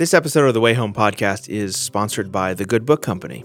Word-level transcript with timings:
This 0.00 0.14
episode 0.14 0.46
of 0.46 0.54
the 0.54 0.62
Way 0.62 0.72
Home 0.72 0.94
podcast 0.94 1.46
is 1.50 1.76
sponsored 1.76 2.32
by 2.32 2.54
the 2.54 2.64
Good 2.64 2.86
Book 2.86 3.02
Company. 3.02 3.44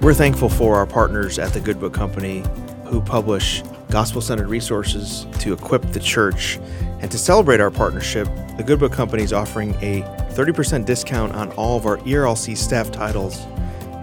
We're 0.00 0.12
thankful 0.12 0.48
for 0.48 0.74
our 0.74 0.86
partners 0.86 1.38
at 1.38 1.52
the 1.52 1.60
Good 1.60 1.78
Book 1.78 1.94
Company 1.94 2.42
who 2.86 3.00
publish 3.00 3.62
gospel 3.90 4.20
centered 4.20 4.48
resources 4.48 5.28
to 5.38 5.52
equip 5.52 5.82
the 5.92 6.00
church. 6.00 6.58
And 7.00 7.12
to 7.12 7.16
celebrate 7.16 7.60
our 7.60 7.70
partnership, 7.70 8.26
the 8.56 8.64
Good 8.66 8.80
Book 8.80 8.90
Company 8.90 9.22
is 9.22 9.32
offering 9.32 9.74
a 9.74 10.02
30% 10.32 10.84
discount 10.84 11.32
on 11.32 11.52
all 11.52 11.76
of 11.76 11.86
our 11.86 11.98
ERLC 11.98 12.56
staff 12.56 12.90
titles 12.90 13.46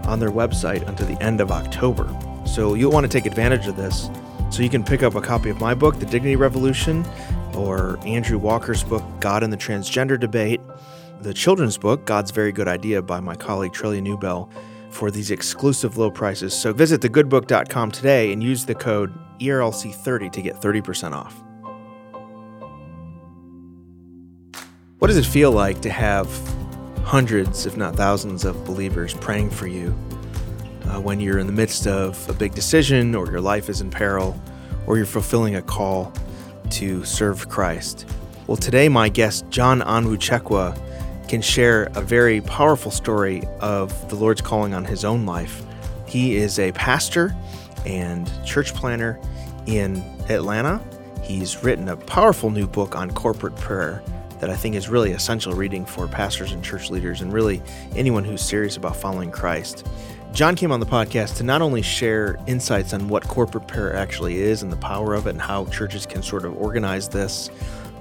on 0.06 0.18
their 0.18 0.30
website 0.30 0.86
until 0.88 1.06
the 1.06 1.20
end 1.22 1.40
of 1.40 1.50
October. 1.50 2.08
So 2.46 2.74
you'll 2.74 2.92
want 2.92 3.04
to 3.04 3.08
take 3.08 3.26
advantage 3.26 3.66
of 3.66 3.76
this. 3.76 4.10
So 4.50 4.62
you 4.62 4.68
can 4.68 4.84
pick 4.84 5.02
up 5.02 5.14
a 5.14 5.20
copy 5.20 5.48
of 5.50 5.60
my 5.60 5.74
book, 5.74 5.98
The 5.98 6.06
Dignity 6.06 6.36
Revolution, 6.36 7.06
or 7.54 7.98
Andrew 8.04 8.38
Walker's 8.38 8.84
book, 8.84 9.02
God 9.20 9.42
and 9.42 9.52
the 9.52 9.56
Transgender 9.56 10.18
Debate, 10.18 10.60
the 11.20 11.32
children's 11.32 11.78
book, 11.78 12.04
God's 12.04 12.30
Very 12.30 12.52
Good 12.52 12.68
Idea, 12.68 13.00
by 13.00 13.20
my 13.20 13.34
colleague 13.34 13.72
Trillia 13.72 14.02
Newbell, 14.02 14.50
for 14.90 15.10
these 15.10 15.30
exclusive 15.30 15.96
low 15.96 16.10
prices. 16.10 16.52
So 16.52 16.72
visit 16.72 17.00
thegoodbook.com 17.00 17.92
today 17.92 18.32
and 18.32 18.42
use 18.42 18.66
the 18.66 18.74
code 18.74 19.14
ERLC30 19.38 20.32
to 20.32 20.42
get 20.42 20.56
30% 20.56 21.12
off. 21.12 21.42
What 24.98 25.08
does 25.08 25.16
it 25.16 25.26
feel 25.26 25.50
like 25.50 25.80
to 25.82 25.90
have 25.90 26.28
hundreds, 27.02 27.66
if 27.66 27.76
not 27.76 27.96
thousands, 27.96 28.44
of 28.44 28.64
believers 28.64 29.14
praying 29.14 29.50
for 29.50 29.66
you 29.66 29.90
uh, 30.86 31.00
when 31.00 31.20
you're 31.20 31.38
in 31.38 31.46
the 31.46 31.52
midst 31.52 31.86
of 31.86 32.28
a 32.28 32.32
big 32.32 32.54
decision, 32.54 33.14
or 33.14 33.30
your 33.30 33.40
life 33.40 33.68
is 33.68 33.80
in 33.80 33.90
peril, 33.90 34.40
or 34.86 34.96
you're 34.96 35.06
fulfilling 35.06 35.56
a 35.56 35.62
call 35.62 36.12
to 36.70 37.04
serve 37.04 37.48
Christ. 37.48 38.06
Well, 38.46 38.56
today, 38.56 38.88
my 38.88 39.08
guest, 39.08 39.48
John 39.50 39.80
Onwuchekwa, 39.80 41.28
can 41.28 41.40
share 41.40 41.84
a 41.94 42.00
very 42.00 42.40
powerful 42.40 42.90
story 42.90 43.42
of 43.60 44.08
the 44.08 44.16
Lord's 44.16 44.40
calling 44.40 44.74
on 44.74 44.84
his 44.84 45.04
own 45.04 45.24
life. 45.24 45.62
He 46.06 46.36
is 46.36 46.58
a 46.58 46.72
pastor 46.72 47.34
and 47.86 48.30
church 48.44 48.74
planter 48.74 49.18
in 49.66 49.98
Atlanta. 50.28 50.80
He's 51.22 51.62
written 51.62 51.88
a 51.88 51.96
powerful 51.96 52.50
new 52.50 52.66
book 52.66 52.96
on 52.96 53.10
corporate 53.12 53.56
prayer 53.56 54.02
that 54.42 54.50
I 54.50 54.56
think 54.56 54.74
is 54.74 54.88
really 54.88 55.12
essential 55.12 55.52
reading 55.52 55.86
for 55.86 56.08
pastors 56.08 56.50
and 56.50 56.64
church 56.64 56.90
leaders 56.90 57.20
and 57.20 57.32
really 57.32 57.62
anyone 57.94 58.24
who's 58.24 58.42
serious 58.42 58.76
about 58.76 58.96
following 58.96 59.30
Christ. 59.30 59.86
John 60.32 60.56
came 60.56 60.72
on 60.72 60.80
the 60.80 60.86
podcast 60.86 61.36
to 61.36 61.44
not 61.44 61.62
only 61.62 61.80
share 61.80 62.36
insights 62.48 62.92
on 62.92 63.08
what 63.08 63.22
corporate 63.28 63.68
prayer 63.68 63.94
actually 63.94 64.40
is 64.40 64.64
and 64.64 64.72
the 64.72 64.76
power 64.76 65.14
of 65.14 65.28
it 65.28 65.30
and 65.30 65.40
how 65.40 65.66
churches 65.66 66.06
can 66.06 66.24
sort 66.24 66.44
of 66.44 66.56
organize 66.56 67.08
this, 67.08 67.50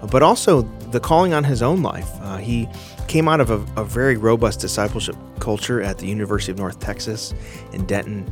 but 0.09 0.23
also 0.23 0.64
the 0.89 1.00
calling 1.00 1.31
on 1.31 1.44
his 1.44 1.61
own 1.61 1.83
life. 1.83 2.09
Uh, 2.22 2.38
he 2.38 2.67
came 3.08 3.28
out 3.28 3.39
of 3.39 3.52
a, 3.52 3.80
a 3.80 3.86
very 3.86 4.17
robust 4.17 4.59
discipleship 4.61 5.16
culture 5.39 5.80
at 5.80 6.00
the 6.00 6.08
University 6.08 6.52
of 6.52 6.58
North 6.58 6.80
Texas 6.80 7.36
in 7.72 7.86
Denton. 7.86 8.28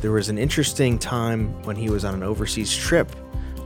There 0.00 0.12
was 0.12 0.30
an 0.30 0.38
interesting 0.38 0.98
time 0.98 1.62
when 1.64 1.76
he 1.76 1.90
was 1.90 2.06
on 2.06 2.14
an 2.14 2.22
overseas 2.22 2.74
trip 2.74 3.14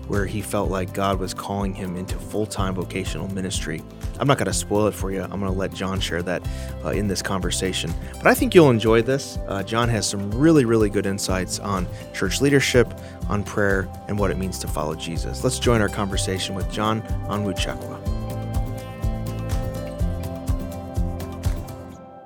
where 0.08 0.26
he 0.26 0.40
felt 0.40 0.70
like 0.70 0.92
God 0.92 1.18
was 1.18 1.34
calling 1.34 1.74
him 1.74 1.96
into 1.96 2.16
full 2.16 2.46
time 2.46 2.74
vocational 2.74 3.28
ministry. 3.28 3.82
I'm 4.18 4.28
not 4.28 4.38
going 4.38 4.46
to 4.46 4.52
spoil 4.52 4.86
it 4.86 4.94
for 4.94 5.10
you. 5.10 5.22
I'm 5.22 5.40
going 5.40 5.52
to 5.52 5.58
let 5.58 5.72
John 5.74 6.00
share 6.00 6.22
that 6.22 6.46
uh, 6.84 6.90
in 6.90 7.08
this 7.08 7.22
conversation. 7.22 7.92
But 8.14 8.26
I 8.26 8.34
think 8.34 8.54
you'll 8.54 8.70
enjoy 8.70 9.02
this. 9.02 9.38
Uh, 9.48 9.62
John 9.62 9.88
has 9.88 10.08
some 10.08 10.30
really, 10.30 10.64
really 10.64 10.88
good 10.88 11.06
insights 11.06 11.58
on 11.58 11.86
church 12.12 12.40
leadership, 12.40 12.92
on 13.28 13.42
prayer, 13.42 13.88
and 14.08 14.18
what 14.18 14.30
it 14.30 14.38
means 14.38 14.58
to 14.60 14.68
follow 14.68 14.94
Jesus. 14.94 15.42
Let's 15.42 15.58
join 15.58 15.80
our 15.80 15.88
conversation 15.88 16.54
with 16.54 16.70
John 16.70 17.02
Onwuchekwa. 17.28 18.14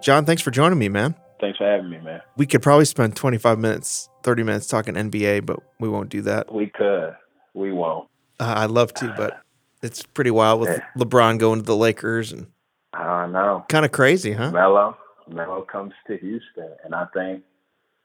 John, 0.02 0.24
thanks 0.24 0.42
for 0.42 0.50
joining 0.50 0.78
me, 0.78 0.88
man. 0.88 1.14
Thanks 1.40 1.58
for 1.58 1.64
having 1.64 1.90
me, 1.90 1.98
man. 1.98 2.20
We 2.36 2.46
could 2.46 2.62
probably 2.62 2.84
spend 2.84 3.14
25 3.14 3.58
minutes, 3.58 4.08
30 4.22 4.42
minutes 4.42 4.66
talking 4.66 4.94
NBA, 4.94 5.46
but 5.46 5.60
we 5.78 5.88
won't 5.88 6.08
do 6.08 6.22
that. 6.22 6.52
We 6.52 6.66
could. 6.66 7.14
We 7.54 7.72
won't. 7.72 8.08
Uh, 8.40 8.54
I'd 8.58 8.70
love 8.70 8.94
to, 8.94 9.12
but 9.16 9.40
it's 9.82 10.02
pretty 10.04 10.30
wild 10.30 10.60
with 10.60 10.70
Yeah. 10.70 10.84
LeBron 10.96 11.38
going 11.38 11.60
to 11.60 11.64
the 11.64 11.76
Lakers 11.76 12.32
and 12.32 12.46
I 12.92 13.26
know. 13.26 13.64
kind 13.68 13.84
of 13.84 13.92
crazy, 13.92 14.32
huh? 14.32 14.50
Melo, 14.50 14.96
Melo 15.28 15.62
comes 15.62 15.92
to 16.06 16.16
Houston, 16.16 16.70
and 16.84 16.94
I 16.94 17.06
think 17.14 17.42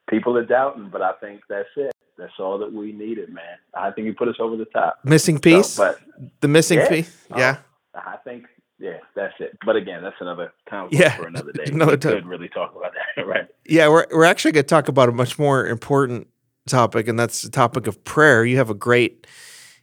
people 0.10 0.38
are 0.38 0.46
doubting, 0.46 0.90
but 0.92 1.02
I 1.02 1.14
think 1.22 1.42
that's 1.50 1.70
it. 1.78 1.92
That's 2.18 2.34
all 2.40 2.58
that 2.60 2.72
we 2.72 2.92
needed, 2.92 3.30
man. 3.34 3.58
I 3.74 3.90
think 3.92 4.08
he 4.08 4.14
put 4.14 4.28
us 4.28 4.36
over 4.40 4.56
the 4.56 4.66
top. 4.66 5.00
Missing 5.04 5.38
So, 5.38 5.42
piece? 5.42 5.78
but 5.78 6.00
the 6.42 6.48
missing 6.48 6.80
yeah. 6.80 6.90
piece? 6.90 7.26
Oh, 7.32 7.38
Yeah. 7.40 7.58
I 7.96 8.18
think, 8.24 8.46
yeah, 8.80 8.98
that's 9.16 9.34
it. 9.40 9.58
But 9.66 9.76
again, 9.78 10.04
that's 10.04 10.16
another 10.20 10.52
conversation 10.70 11.04
Yeah, 11.04 11.16
for 11.16 11.28
another 11.28 11.52
day. 11.54 11.64
another 11.72 11.92
we 11.94 11.98
time. 11.98 12.14
could 12.14 12.26
really 12.28 12.50
talk 12.50 12.76
about 12.76 12.92
that, 13.16 13.24
right? 13.28 13.48
Yeah, 13.66 13.88
we're, 13.88 14.06
we're 14.12 14.26
actually 14.26 14.52
going 14.52 14.64
to 14.66 14.68
talk 14.68 14.88
about 14.90 15.10
a 15.10 15.12
much 15.12 15.40
more 15.40 15.66
important 15.66 16.28
topic, 16.68 17.08
and 17.08 17.20
that's 17.20 17.42
the 17.42 17.50
topic 17.50 17.88
of 17.88 18.04
prayer. 18.04 18.46
You 18.46 18.58
have 18.58 18.70
a 18.70 18.76
great 18.76 19.28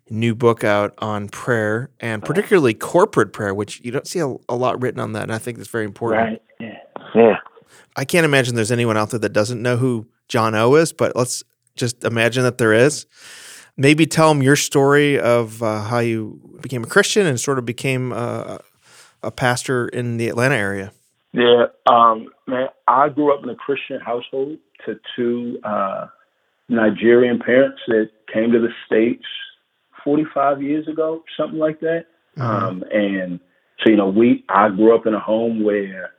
new 0.08 0.34
book 0.34 0.64
out 0.64 0.92
on 0.98 1.28
prayer 1.28 1.88
and 2.00 2.22
particularly 2.22 2.74
corporate 2.74 3.32
prayer, 3.32 3.54
which 3.54 3.80
you 3.84 3.92
don't 3.92 4.06
see 4.06 4.18
a, 4.18 4.34
a 4.48 4.56
lot 4.56 4.80
written 4.82 5.00
on 5.00 5.12
that. 5.12 5.22
And 5.22 5.32
I 5.32 5.38
think 5.38 5.56
that's 5.56 5.70
very 5.70 5.84
important. 5.84 6.22
Right. 6.22 6.42
Yeah. 6.58 6.78
Yeah. 7.14 7.36
I 7.96 8.04
can't 8.04 8.24
imagine 8.24 8.56
there's 8.56 8.72
anyone 8.72 8.96
out 8.96 9.10
there 9.10 9.20
that 9.20 9.32
doesn't 9.32 9.62
know 9.62 9.76
who 9.76 10.08
John 10.28 10.54
O 10.54 10.74
is, 10.74 10.92
but 10.92 11.14
let's 11.14 11.44
just 11.76 12.04
imagine 12.04 12.42
that 12.42 12.58
there 12.58 12.72
is. 12.72 13.06
Maybe 13.76 14.04
tell 14.04 14.28
them 14.28 14.42
your 14.42 14.56
story 14.56 15.18
of 15.18 15.62
uh, 15.62 15.82
how 15.82 16.00
you 16.00 16.40
became 16.60 16.82
a 16.82 16.86
Christian 16.86 17.26
and 17.26 17.38
sort 17.40 17.58
of 17.58 17.64
became 17.64 18.12
uh, 18.12 18.58
a 19.22 19.30
pastor 19.30 19.88
in 19.88 20.16
the 20.16 20.28
Atlanta 20.28 20.56
area. 20.56 20.92
Yeah, 21.32 21.66
um, 21.86 22.28
man, 22.46 22.68
I 22.88 23.08
grew 23.08 23.32
up 23.32 23.44
in 23.44 23.50
a 23.50 23.54
Christian 23.54 24.00
household 24.00 24.58
to 24.84 24.98
two 25.14 25.60
uh, 25.62 26.08
Nigerian 26.70 27.38
parents 27.38 27.80
that 27.88 28.10
came 28.32 28.52
to 28.52 28.60
the 28.60 28.72
States 28.86 29.24
45 30.04 30.62
years 30.62 30.88
ago, 30.88 31.22
something 31.36 31.58
like 31.58 31.80
that. 31.80 32.06
Um, 32.36 32.84
and 32.92 33.40
so, 33.80 33.90
you 33.90 33.96
know, 33.96 34.08
we, 34.08 34.44
I 34.48 34.68
grew 34.68 34.94
up 34.94 35.06
in 35.06 35.14
a 35.14 35.20
home 35.20 35.62
where, 35.64 36.12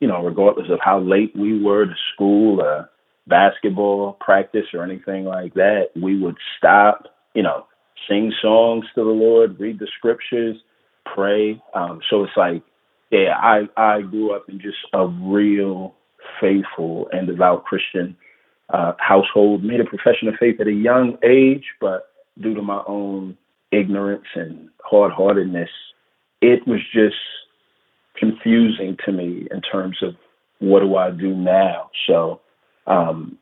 you 0.00 0.06
know, 0.06 0.22
regardless 0.22 0.70
of 0.70 0.78
how 0.82 1.00
late 1.00 1.34
we 1.34 1.60
were 1.60 1.86
to 1.86 1.94
school 2.14 2.60
or 2.60 2.90
basketball 3.26 4.16
practice 4.20 4.66
or 4.74 4.84
anything 4.84 5.24
like 5.24 5.54
that, 5.54 5.88
we 6.00 6.20
would 6.20 6.36
stop, 6.58 7.06
you 7.34 7.42
know, 7.42 7.66
sing 8.08 8.32
songs 8.42 8.84
to 8.94 9.02
the 9.02 9.10
Lord, 9.10 9.58
read 9.58 9.78
the 9.78 9.88
scriptures, 9.96 10.56
pray. 11.14 11.60
Um, 11.74 12.00
so 12.10 12.22
it's 12.22 12.36
like, 12.36 12.62
yeah, 13.10 13.34
I 13.40 13.68
I 13.76 14.02
grew 14.02 14.34
up 14.34 14.48
in 14.48 14.60
just 14.60 14.78
a 14.92 15.06
real 15.06 15.94
faithful 16.40 17.08
and 17.12 17.26
devout 17.26 17.64
Christian 17.64 18.16
uh, 18.70 18.92
household. 18.98 19.62
Made 19.64 19.80
a 19.80 19.84
profession 19.84 20.28
of 20.28 20.34
faith 20.38 20.60
at 20.60 20.66
a 20.66 20.72
young 20.72 21.18
age, 21.22 21.64
but 21.80 22.08
due 22.40 22.54
to 22.54 22.62
my 22.62 22.82
own 22.86 23.36
ignorance 23.72 24.26
and 24.34 24.68
hard 24.82 25.12
heartedness, 25.12 25.70
it 26.40 26.66
was 26.66 26.80
just 26.92 27.16
confusing 28.16 28.96
to 29.04 29.12
me 29.12 29.46
in 29.50 29.60
terms 29.60 29.98
of 30.02 30.14
what 30.58 30.80
do 30.80 30.96
I 30.96 31.10
do 31.10 31.34
now. 31.34 31.90
So 32.06 32.40
um, 32.86 33.38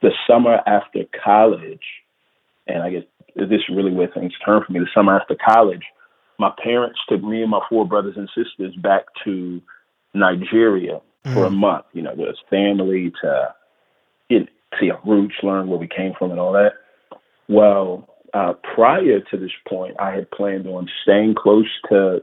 the 0.00 0.10
summer 0.26 0.60
after 0.66 1.00
college, 1.24 1.84
and 2.66 2.82
I 2.82 2.90
guess 2.90 3.02
this 3.36 3.48
is 3.50 3.68
really 3.74 3.92
where 3.92 4.08
things 4.08 4.32
turned 4.44 4.64
for 4.64 4.72
me. 4.72 4.80
The 4.80 4.88
summer 4.94 5.18
after 5.18 5.36
college, 5.36 5.82
my 6.38 6.52
parents 6.62 6.98
took 7.08 7.22
me 7.22 7.42
and 7.42 7.50
my 7.50 7.60
four 7.68 7.86
brothers 7.86 8.14
and 8.16 8.28
sisters 8.34 8.74
back 8.76 9.04
to 9.24 9.60
Nigeria 10.14 11.00
for 11.34 11.44
a 11.44 11.50
month. 11.50 11.84
You 11.92 12.02
know, 12.02 12.14
there's 12.16 12.40
family 12.48 13.12
to 13.22 13.54
you 14.28 14.40
know, 14.40 14.46
see 14.78 14.90
roots, 15.06 15.34
learn 15.42 15.68
where 15.68 15.78
we 15.78 15.88
came 15.88 16.12
from, 16.18 16.30
and 16.30 16.40
all 16.40 16.52
that. 16.52 16.72
Well, 17.48 18.08
uh, 18.34 18.52
prior 18.74 19.20
to 19.20 19.36
this 19.36 19.52
point, 19.66 19.96
I 19.98 20.12
had 20.12 20.30
planned 20.30 20.66
on 20.66 20.88
staying 21.02 21.34
close 21.36 21.68
to 21.88 22.22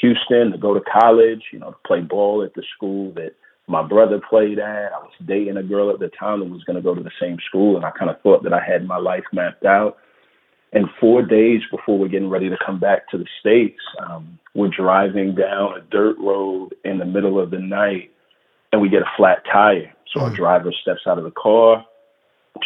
Houston 0.00 0.52
to 0.52 0.58
go 0.58 0.74
to 0.74 0.80
college. 0.80 1.42
You 1.52 1.58
know, 1.58 1.70
to 1.70 1.76
play 1.86 2.00
ball 2.00 2.42
at 2.42 2.54
the 2.54 2.62
school 2.76 3.12
that 3.14 3.32
my 3.68 3.86
brother 3.86 4.20
played 4.28 4.58
at. 4.58 4.92
I 4.92 4.98
was 4.98 5.12
dating 5.26 5.56
a 5.56 5.62
girl 5.62 5.90
at 5.90 5.98
the 5.98 6.10
time 6.18 6.40
that 6.40 6.50
was 6.50 6.64
going 6.64 6.76
to 6.76 6.82
go 6.82 6.94
to 6.94 7.02
the 7.02 7.10
same 7.20 7.38
school, 7.46 7.76
and 7.76 7.84
I 7.84 7.90
kind 7.90 8.10
of 8.10 8.20
thought 8.22 8.42
that 8.44 8.52
I 8.52 8.60
had 8.64 8.86
my 8.86 8.98
life 8.98 9.24
mapped 9.32 9.64
out. 9.64 9.96
And 10.72 10.86
four 11.00 11.22
days 11.22 11.62
before 11.70 11.98
we're 11.98 12.08
getting 12.08 12.28
ready 12.28 12.50
to 12.50 12.56
come 12.64 12.78
back 12.78 13.08
to 13.10 13.18
the 13.18 13.26
States, 13.40 13.80
um, 14.00 14.38
we're 14.54 14.68
driving 14.68 15.34
down 15.34 15.76
a 15.76 15.80
dirt 15.90 16.16
road 16.18 16.74
in 16.84 16.98
the 16.98 17.04
middle 17.04 17.40
of 17.40 17.50
the 17.50 17.58
night 17.58 18.10
and 18.72 18.80
we 18.80 18.88
get 18.88 19.02
a 19.02 19.10
flat 19.16 19.38
tire. 19.50 19.92
So 20.12 20.22
our 20.22 20.30
driver 20.30 20.72
steps 20.82 21.00
out 21.06 21.18
of 21.18 21.24
the 21.24 21.30
car, 21.30 21.84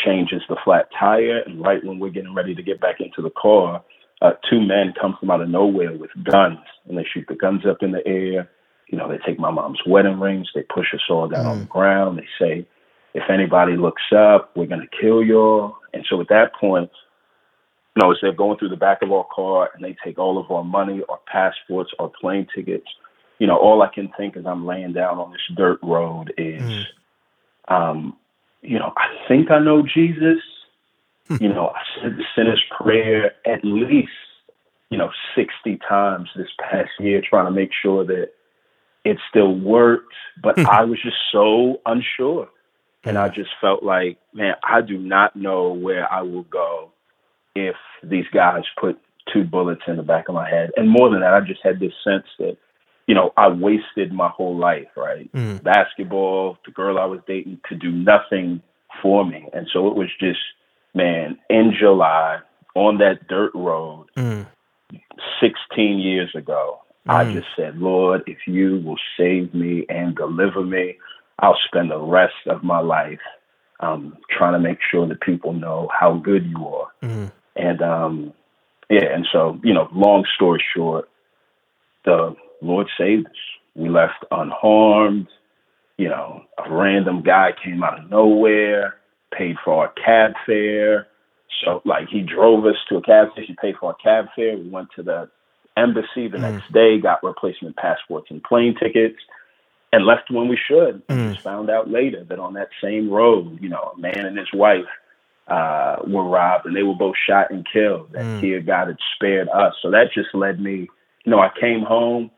changes 0.04 0.42
the 0.48 0.56
flat 0.64 0.88
tire, 0.98 1.40
and 1.40 1.60
right 1.60 1.84
when 1.84 1.98
we're 1.98 2.10
getting 2.10 2.34
ready 2.34 2.54
to 2.54 2.62
get 2.62 2.80
back 2.80 3.00
into 3.00 3.22
the 3.22 3.30
car, 3.30 3.82
uh, 4.22 4.32
two 4.48 4.60
men 4.60 4.94
come 5.00 5.16
from 5.18 5.30
out 5.30 5.40
of 5.40 5.48
nowhere 5.48 5.96
with 5.96 6.10
guns 6.24 6.58
and 6.86 6.96
they 6.96 7.04
shoot 7.12 7.24
the 7.28 7.34
guns 7.34 7.62
up 7.66 7.78
in 7.80 7.92
the 7.92 8.06
air. 8.06 8.50
You 8.88 8.98
know, 8.98 9.08
they 9.08 9.18
take 9.26 9.38
my 9.38 9.50
mom's 9.50 9.80
wedding 9.86 10.20
rings, 10.20 10.48
they 10.54 10.62
push 10.62 10.88
us 10.94 11.00
all 11.08 11.28
down 11.28 11.46
on 11.46 11.58
the 11.60 11.64
ground, 11.64 12.18
they 12.18 12.26
say, 12.38 12.66
if 13.14 13.24
anybody 13.28 13.76
looks 13.76 14.02
up, 14.16 14.52
we're 14.54 14.66
gonna 14.66 14.86
kill 15.00 15.22
y'all. 15.22 15.76
And 15.92 16.04
so 16.08 16.20
at 16.20 16.28
that 16.28 16.54
point, 16.54 16.90
you 17.96 18.02
know, 18.02 18.12
as 18.12 18.18
they're 18.22 18.32
going 18.32 18.58
through 18.58 18.68
the 18.68 18.76
back 18.76 19.02
of 19.02 19.10
our 19.10 19.26
car 19.34 19.70
and 19.74 19.84
they 19.84 19.96
take 20.04 20.18
all 20.18 20.38
of 20.38 20.50
our 20.50 20.64
money, 20.64 21.02
our 21.08 21.20
passports, 21.26 21.90
our 21.98 22.10
plane 22.20 22.46
tickets, 22.54 22.86
you 23.40 23.46
know, 23.46 23.56
all 23.56 23.82
I 23.82 23.88
can 23.92 24.12
think 24.16 24.36
as 24.36 24.46
I'm 24.46 24.66
laying 24.66 24.92
down 24.92 25.18
on 25.18 25.32
this 25.32 25.40
dirt 25.56 25.80
road 25.82 26.32
is, 26.38 26.62
mm. 26.62 26.84
um, 27.68 28.16
you 28.62 28.78
know, 28.78 28.92
I 28.96 29.08
think 29.26 29.50
I 29.50 29.58
know 29.58 29.82
Jesus. 29.82 30.38
Hmm. 31.26 31.36
you 31.40 31.48
know, 31.48 31.68
I 31.68 31.80
said 32.02 32.16
the 32.16 32.24
sinner's 32.34 32.62
prayer 32.76 33.32
at 33.46 33.64
least, 33.64 34.10
you 34.90 34.98
know, 34.98 35.10
60 35.36 35.78
times 35.88 36.28
this 36.36 36.48
past 36.58 36.90
year 36.98 37.22
trying 37.22 37.46
to 37.46 37.52
make 37.52 37.70
sure 37.82 38.04
that 38.04 38.30
it 39.04 39.16
still 39.30 39.54
worked. 39.54 40.12
But 40.42 40.58
hmm. 40.58 40.66
I 40.66 40.84
was 40.84 41.00
just 41.02 41.16
so 41.32 41.80
unsure. 41.86 42.48
And 43.04 43.16
I 43.16 43.28
just 43.28 43.48
felt 43.62 43.82
like, 43.82 44.18
man, 44.34 44.54
I 44.62 44.82
do 44.82 44.98
not 44.98 45.34
know 45.34 45.72
where 45.72 46.12
I 46.12 46.20
will 46.20 46.42
go 46.42 46.90
if 47.54 47.76
these 48.02 48.26
guys 48.34 48.64
put 48.78 48.98
two 49.32 49.44
bullets 49.44 49.80
in 49.86 49.96
the 49.96 50.02
back 50.02 50.28
of 50.28 50.34
my 50.34 50.48
head. 50.48 50.70
And 50.76 50.90
more 50.90 51.08
than 51.08 51.20
that, 51.20 51.32
I 51.32 51.40
just 51.40 51.60
had 51.62 51.80
this 51.80 51.94
sense 52.04 52.26
that, 52.38 52.58
you 53.10 53.14
know, 53.16 53.32
I 53.36 53.48
wasted 53.48 54.12
my 54.12 54.28
whole 54.28 54.56
life, 54.56 54.86
right? 54.96 55.28
Mm. 55.32 55.64
Basketball, 55.64 56.58
the 56.64 56.70
girl 56.70 56.96
I 56.96 57.06
was 57.06 57.18
dating 57.26 57.58
could 57.64 57.80
do 57.80 57.90
nothing 57.90 58.62
for 59.02 59.26
me. 59.26 59.48
And 59.52 59.66
so 59.72 59.88
it 59.88 59.96
was 59.96 60.06
just, 60.20 60.38
man, 60.94 61.36
in 61.48 61.74
July 61.76 62.38
on 62.76 62.98
that 62.98 63.26
dirt 63.26 63.50
road, 63.52 64.06
mm. 64.16 64.46
16 65.40 65.98
years 65.98 66.32
ago, 66.36 66.82
mm. 67.04 67.12
I 67.12 67.32
just 67.32 67.48
said, 67.56 67.78
Lord, 67.78 68.22
if 68.28 68.38
you 68.46 68.80
will 68.84 69.00
save 69.18 69.52
me 69.52 69.86
and 69.88 70.14
deliver 70.14 70.62
me, 70.62 70.96
I'll 71.40 71.58
spend 71.66 71.90
the 71.90 71.98
rest 71.98 72.46
of 72.46 72.62
my 72.62 72.78
life 72.78 73.18
um, 73.80 74.16
trying 74.30 74.52
to 74.52 74.60
make 74.60 74.78
sure 74.88 75.08
that 75.08 75.20
people 75.20 75.52
know 75.52 75.88
how 75.98 76.14
good 76.14 76.46
you 76.46 76.64
are. 76.64 76.88
Mm. 77.02 77.32
And 77.56 77.82
um, 77.82 78.32
yeah, 78.88 79.12
and 79.12 79.26
so 79.32 79.58
you 79.64 79.74
know, 79.74 79.88
long 79.92 80.24
story 80.36 80.62
short, 80.76 81.08
the 82.04 82.36
Lord 82.60 82.88
saved 82.98 83.26
us. 83.26 83.32
We 83.74 83.88
left 83.88 84.24
unharmed. 84.30 85.28
You 85.96 86.08
know, 86.08 86.42
a 86.64 86.72
random 86.72 87.22
guy 87.22 87.50
came 87.62 87.82
out 87.82 88.00
of 88.00 88.10
nowhere, 88.10 88.96
paid 89.36 89.56
for 89.64 89.74
our 89.74 89.92
cab 90.04 90.32
fare. 90.46 91.06
So 91.62 91.82
like 91.84 92.08
he 92.08 92.22
drove 92.22 92.64
us 92.64 92.76
to 92.88 92.96
a 92.96 93.02
cab 93.02 93.28
station, 93.32 93.56
paid 93.60 93.76
for 93.78 93.88
our 93.88 93.96
cab 94.02 94.26
fare. 94.34 94.56
We 94.56 94.68
went 94.68 94.88
to 94.96 95.02
the 95.02 95.30
embassy 95.76 96.28
the 96.28 96.38
mm. 96.38 96.52
next 96.52 96.72
day, 96.72 96.98
got 96.98 97.22
replacement 97.22 97.76
passports 97.76 98.28
and 98.30 98.42
plane 98.42 98.74
tickets 98.80 99.18
and 99.92 100.06
left 100.06 100.30
when 100.30 100.48
we 100.48 100.58
should. 100.68 101.06
Mm. 101.08 101.32
Just 101.32 101.44
found 101.44 101.70
out 101.70 101.90
later 101.90 102.24
that 102.24 102.38
on 102.38 102.54
that 102.54 102.68
same 102.82 103.10
road, 103.10 103.58
you 103.60 103.68
know, 103.68 103.92
a 103.94 103.98
man 103.98 104.26
and 104.26 104.38
his 104.38 104.52
wife 104.52 104.86
uh, 105.48 105.96
were 106.06 106.28
robbed 106.28 106.66
and 106.66 106.76
they 106.76 106.82
were 106.82 106.94
both 106.94 107.16
shot 107.28 107.50
and 107.50 107.66
killed. 107.70 108.12
That 108.12 108.24
mm. 108.24 108.40
here 108.40 108.60
God 108.60 108.88
had 108.88 108.98
spared 109.16 109.48
us. 109.48 109.74
So 109.82 109.90
that 109.90 110.12
just 110.14 110.34
led 110.34 110.60
me, 110.60 110.88
you 111.24 111.30
know, 111.30 111.40
I 111.40 111.50
came 111.60 111.82
home 111.82 112.30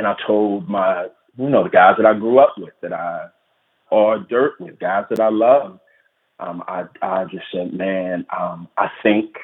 and 0.00 0.06
I 0.06 0.16
told 0.26 0.66
my, 0.66 1.08
you 1.36 1.50
know, 1.50 1.62
the 1.62 1.68
guys 1.68 1.96
that 1.98 2.06
I 2.06 2.14
grew 2.14 2.38
up 2.38 2.54
with, 2.56 2.72
that 2.80 2.94
I 2.94 3.26
are 3.92 4.18
dirt 4.18 4.54
with, 4.58 4.78
guys 4.78 5.04
that 5.10 5.20
I 5.20 5.28
love. 5.28 5.78
Um, 6.38 6.64
I 6.66 6.84
I 7.02 7.24
just 7.24 7.44
said, 7.52 7.74
man, 7.74 8.24
um, 8.34 8.66
I 8.78 8.88
think 9.02 9.36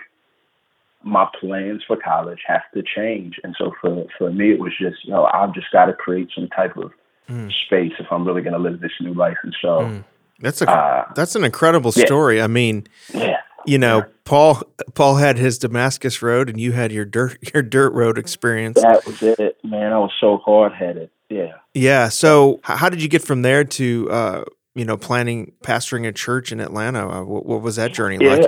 my 1.03 1.29
plans 1.39 1.83
for 1.87 1.99
college 1.99 2.39
have 2.47 2.63
to 2.73 2.83
change. 2.83 3.39
And 3.45 3.55
so 3.59 3.75
for 3.83 4.07
for 4.17 4.33
me, 4.33 4.53
it 4.53 4.59
was 4.59 4.73
just, 4.81 5.05
you 5.05 5.11
know, 5.11 5.27
I've 5.27 5.53
just 5.53 5.71
got 5.73 5.87
to 5.87 5.93
create 5.93 6.31
some 6.35 6.49
type 6.49 6.75
of 6.79 6.91
mm. 7.29 7.53
space 7.67 7.93
if 7.99 8.07
I'm 8.11 8.27
really 8.27 8.41
going 8.41 8.55
to 8.55 8.59
live 8.59 8.81
this 8.81 8.93
new 9.03 9.13
life. 9.13 9.37
And 9.43 9.55
so 9.61 9.69
mm. 9.81 10.05
that's 10.41 10.63
a 10.63 10.71
uh, 10.71 11.13
that's 11.15 11.37
an 11.37 11.45
incredible 11.45 11.93
story. 11.93 12.39
Yeah. 12.39 12.45
I 12.45 12.47
mean, 12.47 12.87
yeah. 13.13 13.43
You 13.67 13.79
know, 13.79 14.05
Paul 14.25 14.63
Paul 14.95 15.17
had 15.17 15.39
his 15.39 15.59
Damascus 15.59 16.23
road, 16.23 16.49
and 16.49 16.61
you 16.61 16.73
had 16.73 16.93
your 16.93 17.05
dirt 17.05 17.39
your 17.55 17.63
dirt 17.63 17.93
road 17.93 18.19
experience. 18.19 18.81
That 18.81 19.05
was 19.07 19.23
it, 19.23 19.59
man. 19.65 19.93
I 19.93 19.99
was 19.99 20.13
so 20.21 20.39
hard 20.39 20.73
headed. 20.73 21.11
Yeah. 21.29 21.55
Yeah. 21.75 22.09
So, 22.09 22.61
how 22.63 22.89
did 22.89 23.03
you 23.03 23.09
get 23.09 23.23
from 23.23 23.43
there 23.43 23.65
to 23.65 24.11
uh, 24.11 24.45
you 24.75 24.85
know 24.85 24.97
planning 24.97 25.53
pastoring 25.63 26.07
a 26.07 26.13
church 26.13 26.53
in 26.53 26.61
Atlanta? 26.61 27.09
Uh, 27.09 27.25
what, 27.25 27.47
what, 27.47 27.63
was 27.63 27.77
that 27.77 27.93
journey 27.93 28.19
yeah. 28.21 28.37
like? 28.37 28.47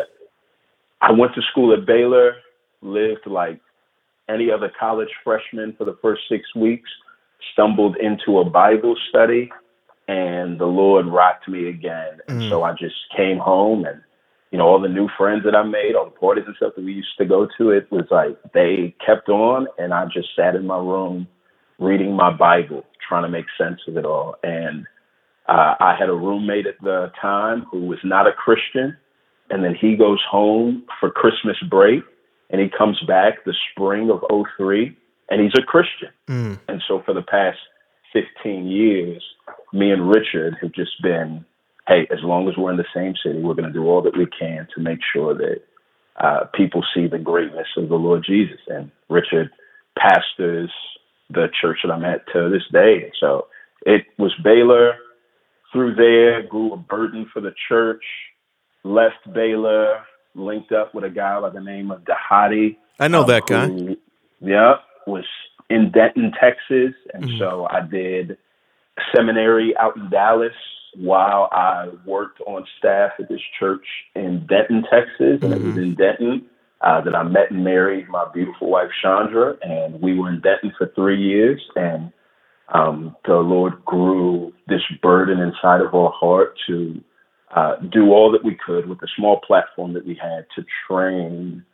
I 1.00 1.12
went 1.12 1.34
to 1.34 1.42
school 1.50 1.72
at 1.72 1.86
Baylor. 1.86 2.36
Lived 2.80 3.26
like 3.26 3.60
any 4.28 4.52
other 4.52 4.70
college 4.78 5.08
freshman 5.24 5.74
for 5.76 5.84
the 5.84 5.98
first 6.00 6.22
six 6.28 6.54
weeks 6.54 6.88
stumbled 7.52 7.96
into 7.96 8.38
a 8.38 8.44
Bible 8.44 8.96
study 9.08 9.50
and 10.08 10.58
the 10.58 10.66
Lord 10.66 11.06
rocked 11.06 11.48
me 11.48 11.68
again. 11.68 12.18
And 12.28 12.42
mm. 12.42 12.48
so 12.48 12.62
I 12.62 12.72
just 12.72 12.96
came 13.16 13.38
home 13.38 13.84
and, 13.84 14.00
you 14.50 14.58
know, 14.58 14.66
all 14.66 14.80
the 14.80 14.88
new 14.88 15.08
friends 15.16 15.44
that 15.44 15.54
I 15.54 15.62
made, 15.62 15.94
all 15.94 16.06
the 16.06 16.10
parties 16.10 16.44
and 16.46 16.56
stuff 16.56 16.72
that 16.76 16.84
we 16.84 16.92
used 16.92 17.16
to 17.18 17.26
go 17.26 17.46
to, 17.58 17.70
it 17.70 17.90
was 17.90 18.06
like 18.10 18.38
they 18.54 18.94
kept 19.04 19.28
on 19.28 19.66
and 19.78 19.92
I 19.92 20.06
just 20.06 20.28
sat 20.34 20.54
in 20.54 20.66
my 20.66 20.78
room 20.78 21.28
reading 21.78 22.14
my 22.16 22.30
Bible, 22.30 22.84
trying 23.06 23.22
to 23.22 23.28
make 23.28 23.46
sense 23.56 23.80
of 23.86 23.96
it 23.96 24.04
all. 24.04 24.36
And 24.42 24.86
uh, 25.48 25.74
I 25.80 25.96
had 25.98 26.08
a 26.08 26.14
roommate 26.14 26.66
at 26.66 26.80
the 26.82 27.10
time 27.20 27.66
who 27.70 27.86
was 27.86 27.98
not 28.04 28.26
a 28.26 28.32
Christian. 28.32 28.96
And 29.50 29.64
then 29.64 29.74
he 29.74 29.96
goes 29.96 30.20
home 30.30 30.84
for 31.00 31.10
Christmas 31.10 31.56
break 31.70 32.02
and 32.50 32.60
he 32.60 32.68
comes 32.68 33.00
back 33.06 33.44
the 33.44 33.54
spring 33.70 34.10
of 34.10 34.22
03 34.56 34.96
and 35.30 35.40
he's 35.40 35.52
a 35.58 35.62
Christian. 35.62 36.08
Mm. 36.28 36.58
And 36.68 36.82
so 36.86 37.02
for 37.04 37.14
the 37.14 37.22
past 37.22 37.58
15 38.12 38.66
years, 38.66 39.22
me 39.72 39.90
and 39.90 40.08
Richard 40.08 40.56
have 40.60 40.72
just 40.72 41.02
been, 41.02 41.44
hey, 41.88 42.06
as 42.10 42.18
long 42.22 42.48
as 42.48 42.56
we're 42.56 42.70
in 42.70 42.76
the 42.76 42.84
same 42.94 43.14
city, 43.24 43.40
we're 43.40 43.54
going 43.54 43.72
to 43.72 43.72
do 43.72 43.86
all 43.86 44.02
that 44.02 44.16
we 44.16 44.26
can 44.26 44.68
to 44.74 44.82
make 44.82 44.98
sure 45.12 45.34
that 45.34 45.62
uh, 46.22 46.44
people 46.54 46.84
see 46.94 47.06
the 47.06 47.18
greatness 47.18 47.68
of 47.76 47.88
the 47.88 47.94
Lord 47.94 48.24
Jesus. 48.26 48.60
And 48.68 48.90
Richard 49.08 49.50
pastors 49.98 50.70
the 51.30 51.46
church 51.60 51.78
that 51.82 51.92
I'm 51.92 52.04
at 52.04 52.26
to 52.32 52.50
this 52.50 52.62
day. 52.72 53.10
So 53.18 53.46
it 53.82 54.06
was 54.18 54.32
Baylor. 54.44 54.94
Through 55.72 55.96
there, 55.96 56.42
grew 56.42 56.72
a 56.72 56.76
burden 56.76 57.28
for 57.32 57.40
the 57.40 57.52
church. 57.68 58.04
Left 58.84 59.32
Baylor, 59.34 60.00
linked 60.34 60.72
up 60.72 60.94
with 60.94 61.04
a 61.04 61.10
guy 61.10 61.40
by 61.40 61.50
the 61.50 61.60
name 61.60 61.90
of 61.90 62.02
Dhati. 62.04 62.76
I 62.98 63.08
know 63.08 63.22
um, 63.22 63.28
that 63.28 63.46
guy. 63.46 63.66
Who, 63.66 63.96
yeah, 64.40 64.76
was 65.06 65.26
in 65.68 65.90
Denton, 65.92 66.32
Texas, 66.40 66.94
and 67.12 67.24
mm-hmm. 67.24 67.38
so 67.38 67.66
I 67.70 67.80
did 67.80 68.38
seminary 69.14 69.74
out 69.78 69.96
in 69.96 70.08
Dallas 70.08 70.52
while 70.98 71.48
I 71.52 71.90
worked 72.04 72.40
on 72.46 72.66
staff 72.78 73.12
at 73.18 73.28
this 73.28 73.40
church 73.58 73.84
in 74.14 74.46
Denton, 74.46 74.84
Texas, 74.90 75.42
and 75.42 75.42
mm-hmm. 75.42 75.52
it 75.52 75.62
was 75.62 75.74
mm-hmm. 75.74 75.82
in 75.82 75.94
Denton 75.94 76.46
uh, 76.80 77.00
that 77.02 77.14
I 77.14 77.22
met 77.22 77.50
and 77.50 77.64
married 77.64 78.08
my 78.08 78.26
beautiful 78.32 78.70
wife 78.70 78.90
Chandra, 79.02 79.56
and 79.62 80.00
we 80.00 80.18
were 80.18 80.28
in 80.28 80.40
Denton 80.40 80.72
for 80.76 80.90
three 80.94 81.20
years, 81.20 81.60
and 81.76 82.12
um, 82.74 83.16
the 83.24 83.34
Lord 83.34 83.84
grew 83.84 84.52
this 84.66 84.82
burden 85.02 85.40
inside 85.40 85.80
of 85.80 85.94
our 85.94 86.10
heart 86.10 86.58
to 86.66 87.00
uh, 87.54 87.76
do 87.90 88.10
all 88.10 88.30
that 88.32 88.44
we 88.44 88.56
could 88.66 88.88
with 88.88 89.00
the 89.00 89.08
small 89.16 89.40
platform 89.40 89.94
that 89.94 90.06
we 90.06 90.14
had 90.14 90.46
to 90.54 90.64
train 90.86 91.64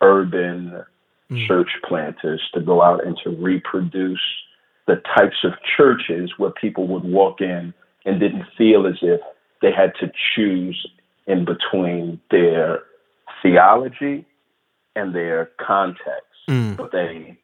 urban 0.00 0.82
mm. 1.30 1.46
church 1.46 1.68
planters 1.86 2.42
to 2.54 2.60
go 2.60 2.82
out 2.82 3.06
and 3.06 3.16
to 3.22 3.30
reproduce 3.30 4.20
the 4.86 4.96
types 5.16 5.44
of 5.44 5.52
churches 5.76 6.32
where 6.36 6.50
people 6.50 6.88
would 6.88 7.04
walk 7.04 7.40
in 7.40 7.72
and 8.04 8.20
didn't 8.20 8.46
feel 8.56 8.86
as 8.86 8.98
if 9.02 9.20
they 9.62 9.72
had 9.72 9.92
to 10.00 10.10
choose 10.34 10.86
in 11.26 11.44
between 11.44 12.20
their 12.30 12.82
theology 13.42 14.26
and 14.96 15.14
their 15.14 15.50
context, 15.64 16.26
mm. 16.48 16.76
but 16.76 16.92
they 16.92 17.38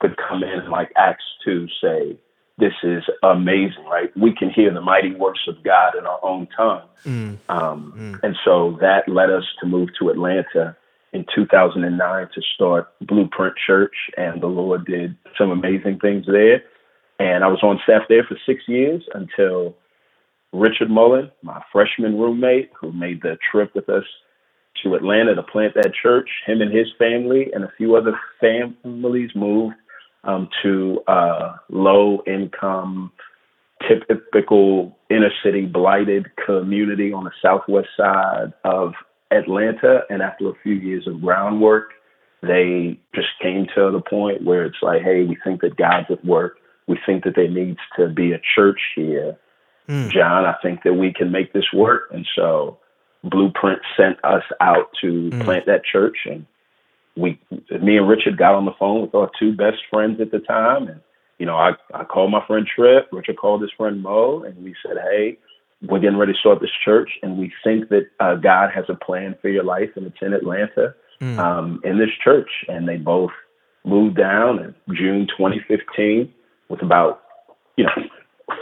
could 0.00 0.16
come 0.16 0.42
in 0.42 0.70
like 0.70 0.90
Acts 0.96 1.24
2 1.44 1.68
say, 1.80 2.18
this 2.58 2.72
is 2.82 3.02
amazing, 3.22 3.84
right? 3.86 4.14
We 4.16 4.34
can 4.34 4.50
hear 4.50 4.72
the 4.72 4.80
mighty 4.80 5.14
works 5.14 5.40
of 5.48 5.62
God 5.64 5.96
in 5.96 6.06
our 6.06 6.20
own 6.22 6.48
tongue. 6.54 6.88
Mm. 7.04 7.38
Um, 7.48 7.94
mm. 7.96 8.20
And 8.22 8.36
so 8.44 8.76
that 8.80 9.08
led 9.08 9.30
us 9.30 9.44
to 9.60 9.66
move 9.66 9.88
to 9.98 10.10
Atlanta 10.10 10.76
in 11.12 11.26
2009 11.34 12.28
to 12.34 12.42
start 12.54 12.92
Blueprint 13.00 13.54
Church, 13.66 13.94
and 14.16 14.42
the 14.42 14.46
Lord 14.46 14.86
did 14.86 15.16
some 15.36 15.50
amazing 15.50 15.98
things 15.98 16.26
there. 16.26 16.62
And 17.18 17.44
I 17.44 17.48
was 17.48 17.62
on 17.62 17.80
staff 17.84 18.02
there 18.08 18.24
for 18.24 18.36
six 18.46 18.62
years 18.66 19.02
until 19.14 19.76
Richard 20.52 20.90
Mullen, 20.90 21.30
my 21.42 21.62
freshman 21.72 22.18
roommate, 22.18 22.70
who 22.78 22.92
made 22.92 23.22
the 23.22 23.38
trip 23.50 23.74
with 23.74 23.88
us 23.88 24.04
to 24.82 24.94
Atlanta 24.94 25.34
to 25.34 25.42
plant 25.42 25.74
that 25.74 25.92
church, 26.02 26.28
him 26.46 26.60
and 26.60 26.72
his 26.74 26.86
family 26.98 27.50
and 27.54 27.64
a 27.64 27.72
few 27.76 27.96
other 27.96 28.18
families 28.40 29.30
moved 29.34 29.76
um, 30.24 30.48
to 30.62 31.00
a 31.08 31.54
low 31.70 32.22
income, 32.26 33.12
typical 33.88 34.96
inner 35.10 35.30
city 35.44 35.66
blighted 35.66 36.26
community 36.44 37.12
on 37.12 37.24
the 37.24 37.32
southwest 37.42 37.88
side 37.96 38.52
of 38.64 38.92
Atlanta, 39.30 40.00
and 40.10 40.22
after 40.22 40.48
a 40.48 40.54
few 40.62 40.74
years 40.74 41.06
of 41.06 41.20
groundwork, 41.20 41.90
they 42.42 42.98
just 43.14 43.28
came 43.40 43.66
to 43.74 43.90
the 43.90 44.00
point 44.00 44.44
where 44.44 44.64
it's 44.64 44.82
like, 44.82 45.02
hey, 45.02 45.24
we 45.24 45.36
think 45.44 45.60
that 45.62 45.76
God's 45.76 46.10
at 46.10 46.24
work. 46.24 46.56
We 46.88 46.98
think 47.06 47.24
that 47.24 47.34
there 47.36 47.48
needs 47.48 47.78
to 47.96 48.08
be 48.08 48.32
a 48.32 48.40
church 48.54 48.80
here. 48.96 49.38
Mm. 49.88 50.10
John, 50.10 50.44
I 50.44 50.54
think 50.62 50.82
that 50.84 50.94
we 50.94 51.12
can 51.12 51.30
make 51.30 51.52
this 51.52 51.72
work. 51.72 52.10
And 52.12 52.26
so 52.36 52.78
Blueprint 53.24 53.80
sent 53.96 54.22
us 54.24 54.44
out 54.60 54.90
to 55.00 55.30
mm. 55.30 55.44
plant 55.44 55.66
that 55.66 55.84
church. 55.84 56.18
And 56.26 56.46
we, 57.16 57.38
me 57.70 57.96
and 57.96 58.08
Richard 58.08 58.36
got 58.36 58.54
on 58.54 58.64
the 58.64 58.74
phone 58.78 59.02
with 59.02 59.14
our 59.14 59.30
two 59.38 59.54
best 59.54 59.78
friends 59.90 60.20
at 60.20 60.30
the 60.30 60.40
time. 60.40 60.88
And, 60.88 61.00
you 61.38 61.46
know, 61.46 61.56
I, 61.56 61.72
I 61.94 62.04
called 62.04 62.30
my 62.30 62.44
friend 62.46 62.66
Trip, 62.66 63.08
Richard 63.12 63.36
called 63.36 63.62
his 63.62 63.72
friend 63.76 64.02
Mo, 64.02 64.42
and 64.44 64.62
we 64.62 64.74
said, 64.84 64.96
hey, 65.10 65.38
we're 65.88 65.98
getting 65.98 66.18
ready 66.18 66.32
to 66.32 66.38
start 66.38 66.60
this 66.60 66.70
church, 66.84 67.10
and 67.22 67.38
we 67.38 67.52
think 67.64 67.88
that 67.88 68.06
uh, 68.20 68.36
God 68.36 68.70
has 68.72 68.84
a 68.88 68.94
plan 68.94 69.36
for 69.42 69.48
your 69.48 69.64
life, 69.64 69.90
and 69.96 70.06
it's 70.06 70.16
in 70.22 70.32
Atlanta, 70.32 70.94
mm. 71.20 71.38
um, 71.38 71.80
in 71.84 71.98
this 71.98 72.10
church. 72.22 72.50
And 72.68 72.88
they 72.88 72.96
both 72.96 73.32
moved 73.84 74.16
down 74.16 74.60
in 74.60 74.94
June 74.94 75.26
2015 75.36 76.32
with 76.68 76.82
about, 76.82 77.22
you 77.76 77.84
know, 77.84 77.90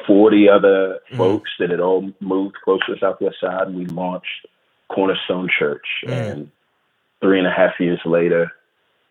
40 0.07 0.49
other 0.49 0.99
mm. 1.13 1.17
folks 1.17 1.51
that 1.59 1.71
had 1.71 1.81
all 1.81 2.11
moved 2.21 2.57
close 2.65 2.81
to 2.87 2.95
the 2.95 3.01
Southwest 3.01 3.37
Side. 3.41 3.69
And 3.69 3.77
we 3.77 3.87
launched 3.87 4.47
Cornerstone 4.93 5.49
Church. 5.59 5.87
Mm. 6.07 6.33
And 6.33 6.51
three 7.21 7.39
and 7.39 7.47
a 7.47 7.53
half 7.53 7.79
years 7.79 8.01
later, 8.05 8.51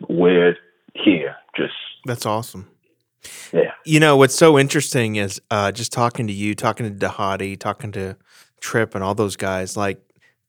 we're 0.07 0.55
here. 0.93 1.35
Just 1.55 1.73
that's 2.05 2.25
awesome. 2.25 2.69
Yeah. 3.51 3.73
You 3.85 3.99
know 3.99 4.17
what's 4.17 4.35
so 4.35 4.57
interesting 4.57 5.17
is 5.17 5.41
uh, 5.51 5.71
just 5.71 5.91
talking 5.91 6.27
to 6.27 6.33
you, 6.33 6.55
talking 6.55 6.85
to 6.85 7.07
Dhati, 7.07 7.59
talking 7.59 7.91
to 7.93 8.15
Trip, 8.61 8.95
and 8.95 9.03
all 9.03 9.15
those 9.15 9.35
guys. 9.35 9.75
Like 9.75 10.01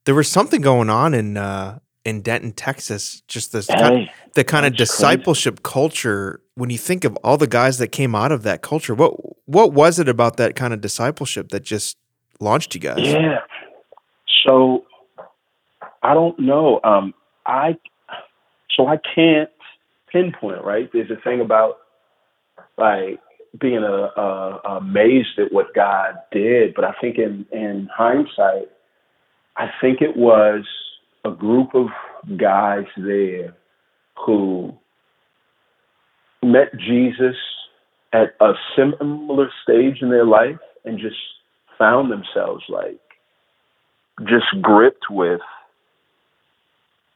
there 0.04 0.14
was 0.14 0.28
something 0.28 0.60
going 0.60 0.90
on 0.90 1.14
in 1.14 1.36
uh, 1.36 1.80
in 2.04 2.22
Denton, 2.22 2.52
Texas. 2.52 3.22
Just 3.22 3.52
this 3.52 3.66
hey, 3.66 3.74
kind 3.74 4.02
of, 4.02 4.08
the 4.34 4.44
kind 4.44 4.66
of 4.66 4.76
discipleship 4.76 5.62
crazy. 5.62 5.72
culture. 5.72 6.40
When 6.54 6.70
you 6.70 6.78
think 6.78 7.04
of 7.04 7.16
all 7.16 7.36
the 7.36 7.46
guys 7.46 7.78
that 7.78 7.88
came 7.88 8.14
out 8.14 8.32
of 8.32 8.42
that 8.42 8.62
culture, 8.62 8.94
what 8.94 9.14
what 9.50 9.72
was 9.72 9.98
it 9.98 10.08
about 10.08 10.36
that 10.36 10.54
kind 10.54 10.72
of 10.72 10.80
discipleship 10.80 11.48
that 11.48 11.64
just 11.64 11.96
launched 12.38 12.74
you 12.74 12.80
guys? 12.80 13.00
Yeah. 13.00 13.38
So 14.46 14.84
I 16.02 16.14
don't 16.14 16.38
know. 16.38 16.80
Um, 16.84 17.14
I 17.46 17.76
so 18.76 18.86
I 18.86 18.96
can't 19.14 19.50
pinpoint. 20.12 20.64
Right. 20.64 20.88
There's 20.92 21.10
a 21.10 21.20
thing 21.22 21.40
about 21.40 21.78
like 22.78 23.18
being 23.60 23.82
a, 23.82 24.20
a, 24.20 24.60
amazed 24.76 25.38
at 25.38 25.52
what 25.52 25.74
God 25.74 26.14
did, 26.30 26.74
but 26.74 26.84
I 26.84 26.92
think 27.00 27.18
in 27.18 27.44
in 27.50 27.88
hindsight, 27.92 28.70
I 29.56 29.66
think 29.80 30.00
it 30.00 30.16
was 30.16 30.64
a 31.24 31.30
group 31.32 31.74
of 31.74 31.88
guys 32.38 32.86
there 32.96 33.56
who 34.24 34.72
met 36.40 36.72
Jesus 36.78 37.36
at 38.12 38.34
a 38.40 38.52
similar 38.76 39.50
stage 39.62 40.02
in 40.02 40.10
their 40.10 40.24
life 40.24 40.58
and 40.84 40.98
just 40.98 41.16
found 41.78 42.10
themselves 42.10 42.64
like 42.68 43.00
just 44.28 44.46
gripped 44.60 45.06
with 45.10 45.40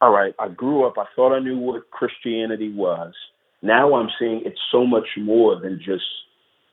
all 0.01 0.11
right, 0.11 0.35
I 0.39 0.49
grew 0.49 0.85
up, 0.85 0.97
I 0.97 1.05
thought 1.15 1.35
I 1.35 1.39
knew 1.39 1.57
what 1.57 1.89
Christianity 1.89 2.71
was. 2.71 3.13
Now 3.61 3.95
I'm 3.95 4.09
seeing 4.19 4.41
it's 4.45 4.59
so 4.71 4.85
much 4.85 5.07
more 5.17 5.59
than 5.59 5.79
just 5.83 6.03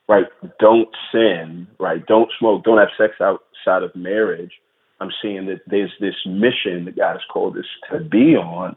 right, 0.09 0.27
don't 0.59 0.89
sin, 1.13 1.67
right? 1.79 2.05
Don't 2.07 2.31
smoke, 2.39 2.65
don't 2.65 2.79
have 2.79 2.89
sex 2.99 3.15
outside 3.21 3.83
of 3.83 3.95
marriage. 3.95 4.53
I'm 5.01 5.11
seeing 5.23 5.47
that 5.47 5.63
there's 5.67 5.93
this 6.01 6.15
mission 6.27 6.85
that 6.85 6.97
God 6.97 7.13
has 7.13 7.23
called 7.33 7.57
us 7.57 7.65
to 7.91 8.01
be 8.01 8.37
on. 8.37 8.77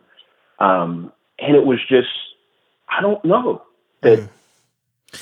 Um, 0.60 1.12
and 1.40 1.56
it 1.56 1.66
was 1.66 1.80
just, 1.90 2.08
I 2.90 3.02
don't 3.02 3.24
know 3.26 3.64
that. 4.02 4.20
Mm. 4.20 4.30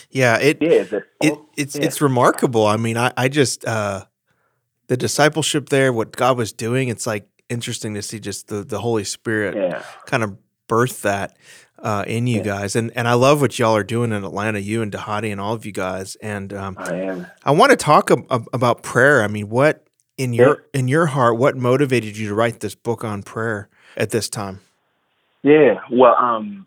Yeah, 0.09 0.37
it, 0.39 0.57
yeah, 0.61 0.83
that, 0.83 1.03
it 1.21 1.39
it's 1.57 1.75
yeah. 1.75 1.85
it's 1.85 2.01
remarkable. 2.01 2.65
I 2.65 2.77
mean, 2.77 2.97
I 2.97 3.11
I 3.17 3.27
just 3.27 3.65
uh, 3.65 4.05
the 4.87 4.97
discipleship 4.97 5.69
there, 5.69 5.91
what 5.93 6.11
God 6.15 6.37
was 6.37 6.51
doing. 6.53 6.89
It's 6.89 7.07
like 7.07 7.27
interesting 7.49 7.93
to 7.95 8.01
see 8.01 8.19
just 8.19 8.47
the 8.47 8.63
the 8.63 8.79
Holy 8.79 9.03
Spirit 9.03 9.55
yeah. 9.55 9.83
kind 10.05 10.23
of 10.23 10.37
birth 10.67 11.01
that 11.03 11.37
uh, 11.79 12.03
in 12.07 12.27
you 12.27 12.37
yeah. 12.37 12.43
guys. 12.43 12.75
And 12.75 12.91
and 12.95 13.07
I 13.07 13.13
love 13.13 13.41
what 13.41 13.57
y'all 13.59 13.75
are 13.75 13.83
doing 13.83 14.11
in 14.11 14.23
Atlanta, 14.23 14.59
you 14.59 14.81
and 14.81 14.91
Dhati 14.91 15.31
and 15.31 15.39
all 15.39 15.53
of 15.53 15.65
you 15.65 15.71
guys. 15.71 16.15
And 16.15 16.53
um, 16.53 16.75
I 16.79 16.95
am. 16.95 17.27
I 17.43 17.51
want 17.51 17.71
to 17.71 17.75
talk 17.75 18.09
ab- 18.11 18.47
about 18.53 18.83
prayer. 18.83 19.23
I 19.23 19.27
mean, 19.27 19.49
what 19.49 19.85
in 20.17 20.33
your 20.33 20.65
in 20.73 20.87
your 20.87 21.07
heart, 21.07 21.37
what 21.37 21.57
motivated 21.57 22.17
you 22.17 22.29
to 22.29 22.35
write 22.35 22.59
this 22.59 22.75
book 22.75 23.03
on 23.03 23.23
prayer 23.23 23.69
at 23.97 24.11
this 24.11 24.29
time? 24.29 24.59
Yeah, 25.43 25.81
well, 25.91 26.15
um, 26.15 26.65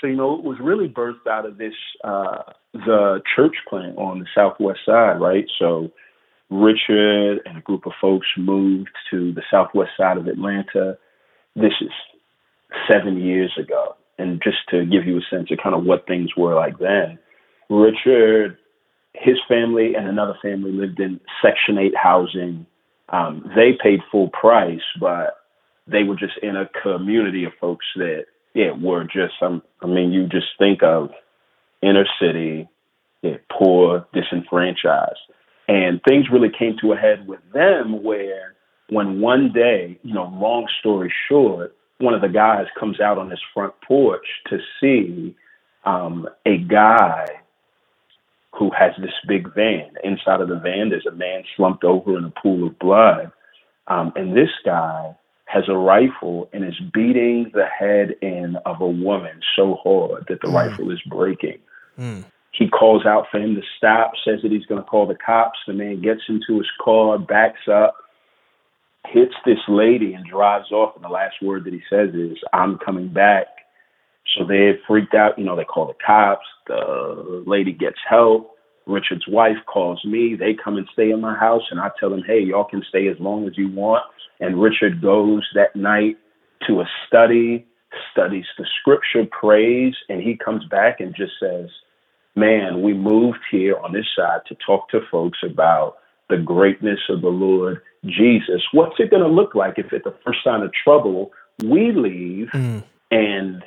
so 0.00 0.06
you 0.06 0.16
know, 0.16 0.38
it 0.38 0.44
was 0.44 0.58
really 0.60 0.88
birthed 0.88 1.26
out 1.28 1.46
of 1.46 1.58
this 1.58 1.74
uh, 2.04 2.42
the 2.72 3.20
church 3.34 3.56
plant 3.68 3.98
on 3.98 4.20
the 4.20 4.26
southwest 4.34 4.80
side, 4.86 5.20
right? 5.20 5.44
So 5.58 5.90
Richard 6.50 7.40
and 7.44 7.58
a 7.58 7.62
group 7.62 7.86
of 7.86 7.92
folks 8.00 8.26
moved 8.36 8.90
to 9.10 9.32
the 9.32 9.42
southwest 9.50 9.90
side 9.96 10.16
of 10.16 10.26
Atlanta. 10.26 10.98
This 11.54 11.72
is 11.80 11.90
seven 12.90 13.20
years 13.20 13.52
ago, 13.58 13.96
and 14.18 14.40
just 14.42 14.58
to 14.70 14.84
give 14.84 15.06
you 15.06 15.18
a 15.18 15.34
sense 15.34 15.50
of 15.50 15.58
kind 15.62 15.74
of 15.74 15.84
what 15.84 16.06
things 16.06 16.30
were 16.36 16.54
like 16.54 16.78
then, 16.78 17.18
Richard 17.68 18.56
his 19.14 19.36
family 19.48 19.94
and 19.94 20.08
another 20.08 20.36
family 20.42 20.72
lived 20.72 21.00
in 21.00 21.20
Section 21.42 21.78
8 21.78 21.94
housing. 21.96 22.66
Um, 23.08 23.50
they 23.56 23.72
paid 23.82 24.00
full 24.10 24.28
price, 24.28 24.80
but 25.00 25.36
they 25.86 26.04
were 26.04 26.16
just 26.16 26.38
in 26.42 26.56
a 26.56 26.70
community 26.82 27.44
of 27.44 27.52
folks 27.60 27.86
that, 27.96 28.26
yeah, 28.54 28.72
were 28.72 29.04
just, 29.04 29.34
um, 29.42 29.62
I 29.82 29.86
mean, 29.86 30.12
you 30.12 30.26
just 30.26 30.48
think 30.58 30.82
of 30.82 31.10
inner 31.82 32.06
city, 32.20 32.68
yeah, 33.22 33.36
poor, 33.50 34.06
disenfranchised. 34.12 35.18
And 35.68 36.00
things 36.02 36.26
really 36.32 36.50
came 36.50 36.76
to 36.80 36.92
a 36.92 36.96
head 36.96 37.26
with 37.28 37.40
them 37.52 38.02
where 38.02 38.54
when 38.88 39.20
one 39.20 39.52
day, 39.52 39.98
you 40.02 40.14
know, 40.14 40.24
long 40.40 40.66
story 40.80 41.12
short, 41.28 41.76
one 41.98 42.14
of 42.14 42.22
the 42.22 42.28
guys 42.28 42.66
comes 42.78 43.00
out 43.00 43.18
on 43.18 43.30
his 43.30 43.40
front 43.54 43.74
porch 43.86 44.26
to 44.48 44.58
see 44.80 45.36
um, 45.84 46.28
a 46.44 46.58
guy 46.58 47.26
who 48.58 48.70
has 48.76 48.92
this 49.00 49.12
big 49.28 49.54
van. 49.54 49.90
Inside 50.02 50.40
of 50.40 50.48
the 50.48 50.56
van, 50.56 50.88
there's 50.90 51.06
a 51.06 51.14
man 51.14 51.44
slumped 51.56 51.84
over 51.84 52.18
in 52.18 52.24
a 52.24 52.40
pool 52.42 52.66
of 52.66 52.78
blood. 52.78 53.30
Um, 53.86 54.12
and 54.16 54.36
this 54.36 54.50
guy 54.64 55.16
has 55.52 55.64
a 55.68 55.76
rifle 55.76 56.48
and 56.52 56.64
is 56.64 56.78
beating 56.94 57.50
the 57.54 57.66
head 57.66 58.14
in 58.22 58.56
of 58.66 58.80
a 58.80 58.86
woman 58.86 59.40
so 59.56 59.76
hard 59.82 60.24
that 60.28 60.40
the 60.42 60.48
mm. 60.48 60.54
rifle 60.54 60.90
is 60.92 61.00
breaking. 61.08 61.58
Mm. 61.98 62.24
He 62.52 62.68
calls 62.68 63.04
out 63.04 63.26
for 63.30 63.38
him 63.38 63.56
to 63.56 63.62
stop, 63.76 64.12
says 64.24 64.40
that 64.42 64.52
he's 64.52 64.66
going 64.66 64.82
to 64.82 64.88
call 64.88 65.06
the 65.06 65.16
cops. 65.16 65.58
The 65.66 65.72
man 65.72 66.02
gets 66.02 66.20
into 66.28 66.58
his 66.58 66.68
car, 66.82 67.18
backs 67.18 67.66
up, 67.72 67.96
hits 69.06 69.34
this 69.44 69.58
lady, 69.68 70.14
and 70.14 70.24
drives 70.24 70.70
off. 70.70 70.94
And 70.94 71.04
the 71.04 71.08
last 71.08 71.36
word 71.42 71.64
that 71.64 71.72
he 71.72 71.82
says 71.90 72.14
is, 72.14 72.38
I'm 72.52 72.78
coming 72.78 73.08
back. 73.08 73.46
So 74.36 74.44
they 74.44 74.78
freaked 74.86 75.14
out. 75.14 75.38
You 75.38 75.44
know, 75.44 75.56
they 75.56 75.64
call 75.64 75.86
the 75.86 75.94
cops. 76.04 76.46
The 76.66 77.42
lady 77.46 77.72
gets 77.72 77.98
help. 78.08 78.52
Richard's 78.90 79.26
wife 79.28 79.56
calls 79.66 80.04
me. 80.04 80.34
They 80.34 80.54
come 80.54 80.76
and 80.76 80.88
stay 80.92 81.10
in 81.10 81.20
my 81.20 81.36
house, 81.36 81.62
and 81.70 81.80
I 81.80 81.90
tell 81.98 82.10
them, 82.10 82.22
hey, 82.26 82.40
y'all 82.40 82.64
can 82.64 82.82
stay 82.88 83.08
as 83.08 83.16
long 83.18 83.46
as 83.46 83.56
you 83.56 83.70
want. 83.70 84.04
And 84.40 84.60
Richard 84.60 85.00
goes 85.02 85.46
that 85.54 85.76
night 85.76 86.16
to 86.66 86.80
a 86.80 86.84
study, 87.06 87.66
studies 88.12 88.46
the 88.58 88.66
scripture, 88.80 89.26
prays, 89.30 89.94
and 90.08 90.20
he 90.20 90.36
comes 90.36 90.64
back 90.66 91.00
and 91.00 91.14
just 91.14 91.32
says, 91.40 91.68
man, 92.34 92.82
we 92.82 92.94
moved 92.94 93.40
here 93.50 93.76
on 93.78 93.92
this 93.92 94.06
side 94.16 94.40
to 94.48 94.56
talk 94.66 94.88
to 94.90 95.00
folks 95.10 95.38
about 95.42 95.96
the 96.28 96.38
greatness 96.38 97.00
of 97.08 97.22
the 97.22 97.28
Lord 97.28 97.82
Jesus. 98.06 98.62
What's 98.72 98.98
it 98.98 99.10
going 99.10 99.22
to 99.22 99.28
look 99.28 99.54
like 99.54 99.74
if 99.78 99.92
at 99.92 100.04
the 100.04 100.14
first 100.24 100.38
sign 100.44 100.62
of 100.62 100.70
trouble 100.72 101.32
we 101.62 101.92
leave 101.92 102.48
mm. 102.48 102.82
and 103.10 103.62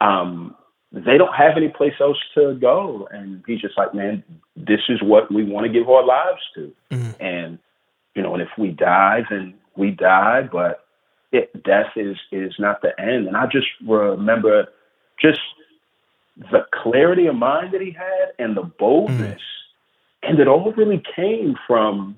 um, 0.00 0.56
they 1.04 1.18
don't 1.18 1.34
have 1.34 1.56
any 1.56 1.68
place 1.68 1.92
else 2.00 2.16
to 2.34 2.54
go. 2.54 3.06
And 3.10 3.42
he's 3.46 3.60
just 3.60 3.76
like, 3.76 3.94
man, 3.94 4.24
this 4.56 4.80
is 4.88 5.02
what 5.02 5.32
we 5.32 5.44
want 5.44 5.66
to 5.66 5.72
give 5.72 5.88
our 5.88 6.04
lives 6.04 6.40
to. 6.54 6.72
Mm-hmm. 6.90 7.22
And, 7.22 7.58
you 8.14 8.22
know, 8.22 8.32
and 8.32 8.42
if 8.42 8.48
we 8.56 8.68
die, 8.68 9.22
then 9.28 9.54
we 9.76 9.90
die, 9.90 10.48
but 10.50 10.84
it, 11.32 11.62
death 11.62 11.92
is, 11.96 12.16
is 12.32 12.54
not 12.58 12.80
the 12.80 12.98
end. 12.98 13.26
And 13.26 13.36
I 13.36 13.46
just 13.46 13.66
remember 13.86 14.68
just 15.20 15.40
the 16.36 16.64
clarity 16.72 17.26
of 17.26 17.34
mind 17.34 17.74
that 17.74 17.82
he 17.82 17.90
had 17.90 18.32
and 18.38 18.56
the 18.56 18.62
boldness. 18.62 19.40
Mm-hmm. 19.40 20.30
And 20.30 20.40
it 20.40 20.48
all 20.48 20.72
really 20.72 21.02
came 21.14 21.56
from, 21.66 22.16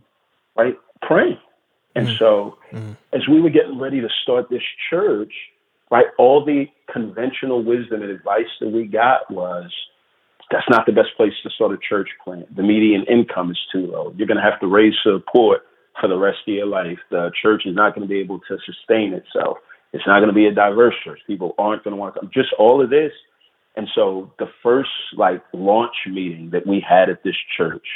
right, 0.57 0.79
praying. 1.03 1.39
And 1.97 2.07
mm-hmm. 2.07 2.17
so 2.17 2.59
mm-hmm. 2.73 2.93
as 3.13 3.27
we 3.27 3.41
were 3.41 3.51
getting 3.51 3.79
ready 3.79 4.01
to 4.01 4.09
start 4.23 4.51
this 4.51 4.63
church, 4.89 5.33
right? 5.91 6.07
All 6.19 6.45
the 6.45 6.67
conventional 6.93 7.63
wisdom 7.63 8.03
and 8.03 8.11
advice 8.11 8.49
that 8.61 8.71
we 8.71 8.87
got 8.87 9.31
was 9.31 9.71
that's 10.51 10.69
not 10.71 10.87
the 10.87 10.93
best 10.93 11.11
place 11.17 11.33
to 11.43 11.51
start 11.51 11.73
a 11.73 11.79
church 11.89 12.09
plant. 12.25 12.55
The 12.55 12.63
median 12.63 13.05
income 13.05 13.51
is 13.51 13.59
too 13.73 13.87
low. 13.87 14.15
You're 14.17 14.27
going 14.27 14.39
to 14.39 14.43
have 14.43 14.61
to 14.61 14.67
raise 14.67 14.95
support 15.03 15.63
for 16.01 16.09
the 16.09 16.17
rest 16.17 16.39
of 16.47 16.55
your 16.55 16.67
life. 16.67 16.99
The 17.11 17.31
church 17.41 17.63
is 17.67 17.75
not 17.75 17.95
going 17.95 18.07
to 18.07 18.09
be 18.09 18.21
able 18.21 18.41
to 18.41 18.59
sustain 18.65 19.13
itself. 19.13 19.59
It's 19.93 20.07
not 20.07 20.21
going 20.21 20.29
to 20.29 20.35
be 20.35 20.47
a 20.47 20.55
diverse 20.55 20.95
church. 21.05 21.21
People 21.27 21.55
aren't 21.59 21.85
going 21.85 21.93
to 21.93 22.01
want 22.01 22.15
to 22.15 22.21
come. 22.21 22.31
Just 22.33 22.53
all 22.59 22.83
of 22.83 22.91
this. 22.91 23.13
And 23.77 23.89
so 23.95 24.33
the 24.39 24.49
first 24.63 24.91
like 25.17 25.43
launch 25.53 25.95
meeting 26.07 26.51
that 26.51 26.67
we 26.67 26.85
had 26.87 27.09
at 27.09 27.23
this 27.23 27.37
church, 27.57 27.87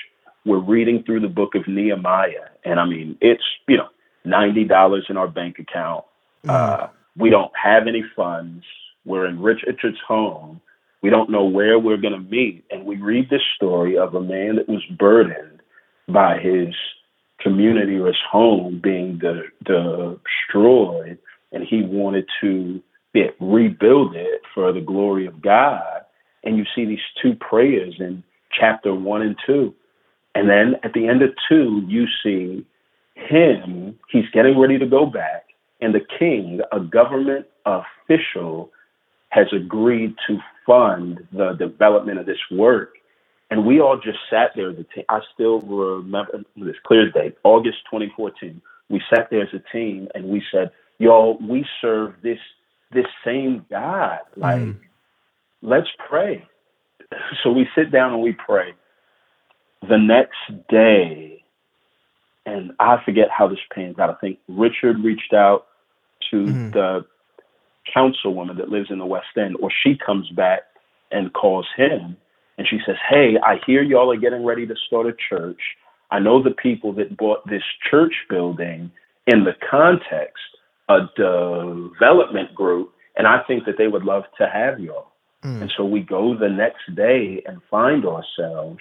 we're 0.45 0.59
reading 0.59 1.03
through 1.05 1.21
the 1.21 1.29
book 1.29 1.55
of 1.55 1.67
Nehemiah, 1.69 2.51
and 2.65 2.81
I 2.81 2.85
mean, 2.85 3.17
it's 3.21 3.43
you 3.69 3.77
know 3.77 3.89
ninety 4.25 4.65
dollars 4.65 5.07
in 5.09 5.17
our 5.17 5.29
bank 5.29 5.59
account. 5.59 6.05
Uh, 6.49 6.89
we 7.17 7.31
don't 7.31 7.53
have 7.61 7.87
any 7.87 8.05
funds. 8.17 8.65
We're 9.05 9.27
in 9.27 9.41
Rich 9.41 9.65
Richard's 9.67 10.01
home. 10.07 10.61
We 11.03 11.11
don't 11.11 11.31
know 11.31 11.45
where 11.45 11.79
we're 11.79 11.97
going 11.97 12.13
to 12.15 12.31
meet, 12.31 12.65
and 12.71 12.87
we 12.87 12.97
read 12.97 13.29
this 13.29 13.43
story 13.57 13.99
of 13.99 14.15
a 14.15 14.21
man 14.21 14.57
that 14.57 14.69
was 14.69 14.85
burdened 14.99 15.61
by 16.09 16.39
his 16.39 16.75
community 17.41 17.97
or 17.97 18.07
his 18.07 18.17
home 18.31 18.81
being 18.83 19.19
de- 19.19 19.43
destroyed, 19.65 21.19
and 21.51 21.65
he 21.69 21.83
wanted 21.83 22.27
to 22.41 22.81
rebuild 23.41 24.15
it 24.15 24.43
for 24.55 24.73
the 24.73 24.81
glory 24.81 25.27
of 25.27 25.43
God. 25.43 26.03
And 26.45 26.57
you 26.57 26.65
see 26.75 26.85
these 26.85 26.99
two 27.21 27.35
prayers 27.35 27.95
in 27.99 28.23
chapter 28.59 28.95
one 28.95 29.23
and 29.23 29.37
two. 29.45 29.75
And 30.35 30.49
then 30.49 30.77
at 30.83 30.93
the 30.93 31.09
end 31.09 31.23
of 31.23 31.31
two, 31.49 31.83
you 31.87 32.07
see 32.23 32.65
him, 33.15 33.99
he's 34.09 34.29
getting 34.33 34.59
ready 34.59 34.79
to 34.79 34.87
go 34.87 35.07
back, 35.07 35.45
and 35.83 35.93
the 35.93 36.01
king, 36.19 36.61
a 36.71 36.81
government 36.81 37.47
official, 37.67 38.71
has 39.31 39.47
agreed 39.53 40.15
to 40.29 40.39
fund 40.65 41.27
the 41.33 41.53
development 41.55 42.21
of 42.21 42.27
this 42.27 42.39
work. 42.51 42.95
And 43.51 43.67
we 43.67 43.81
all 43.81 43.97
just 43.97 44.19
sat 44.31 44.53
there 44.55 44.71
as 44.71 44.79
a 44.79 44.85
team. 44.95 45.05
I 45.09 45.21
still 45.35 45.61
remember 45.61 46.45
this 46.57 46.77
clear 46.87 47.11
date, 47.11 47.37
August 47.43 47.79
2014. 47.91 48.63
We 48.89 49.03
sat 49.13 49.29
there 49.31 49.43
as 49.43 49.49
a 49.53 49.63
team 49.73 50.09
and 50.15 50.27
we 50.27 50.43
said, 50.53 50.71
y'all, 50.99 51.37
we 51.39 51.67
serve 51.81 52.15
this 52.23 52.39
this 52.93 53.07
same 53.25 53.65
God. 53.71 54.19
Like, 54.37 54.61
mm. 54.61 54.79
let's 55.63 55.89
pray. 56.09 56.47
So 57.43 57.51
we 57.51 57.67
sit 57.75 57.91
down 57.91 58.13
and 58.13 58.23
we 58.23 58.33
pray. 58.33 58.75
The 59.89 59.99
next 59.99 60.69
day, 60.69 61.43
and 62.47 62.73
I 62.79 63.03
forget 63.05 63.29
how 63.31 63.49
this 63.49 63.59
pans 63.75 63.99
out. 63.99 64.11
I 64.11 64.15
think 64.15 64.39
Richard 64.49 65.03
reached 65.03 65.33
out 65.33 65.67
to 66.31 66.37
mm. 66.37 66.73
the 66.73 67.05
councilwoman 67.97 68.57
that 68.59 68.69
lives 68.69 68.91
in 68.91 68.99
the 68.99 69.07
West 69.07 69.27
End, 69.37 69.57
or 69.61 69.71
she 69.83 69.97
comes 69.97 70.29
back 70.31 70.63
and 71.11 71.33
calls 71.33 71.67
him 71.77 72.17
and 72.59 72.67
she 72.69 72.79
says, 72.87 72.97
Hey, 73.09 73.35
I 73.45 73.57
hear 73.67 73.83
y'all 73.83 74.13
are 74.13 74.17
getting 74.17 74.45
ready 74.45 74.67
to 74.67 74.75
start 74.87 75.07
a 75.07 75.15
church. 75.29 75.61
I 76.11 76.19
know 76.19 76.43
the 76.43 76.51
people 76.51 76.93
that 76.95 77.17
bought 77.17 77.49
this 77.49 77.63
church 77.91 78.15
building 78.29 78.91
in 79.27 79.45
the 79.45 79.55
context 79.69 80.43
a 80.89 81.09
development 81.17 82.55
group, 82.55 82.93
and 83.17 83.27
I 83.27 83.43
think 83.47 83.65
that 83.65 83.79
they 83.79 83.89
would 83.89 84.05
love 84.05 84.25
to 84.39 84.49
have 84.53 84.81
y'all. 84.81 85.09
Mm. 85.43 85.63
And 85.63 85.73
so 85.77 85.85
we 85.85 86.01
go 86.01 86.37
the 86.37 86.49
next 86.49 86.95
day 86.95 87.43
and 87.47 87.61
find 87.71 88.05
ourselves 88.05 88.81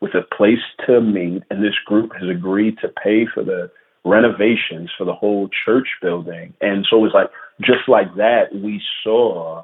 with 0.00 0.14
a 0.14 0.34
place 0.34 0.64
to 0.86 1.00
meet, 1.00 1.42
and 1.50 1.62
this 1.62 1.78
group 1.86 2.12
has 2.18 2.28
agreed 2.28 2.78
to 2.82 2.88
pay 2.88 3.26
for 3.32 3.44
the 3.44 3.70
renovations 4.04 4.90
for 4.96 5.04
the 5.04 5.14
whole 5.14 5.48
church 5.64 5.88
building. 6.00 6.54
And 6.60 6.86
so 6.88 6.98
it 6.98 7.00
was 7.00 7.12
like, 7.14 7.30
just 7.60 7.88
like 7.88 8.14
that, 8.16 8.46
we 8.52 8.80
saw, 9.02 9.62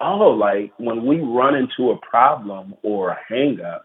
oh, 0.00 0.28
like 0.30 0.72
when 0.78 1.06
we 1.06 1.20
run 1.20 1.54
into 1.54 1.90
a 1.90 1.98
problem 1.98 2.74
or 2.82 3.10
a 3.10 3.18
hangup, 3.32 3.80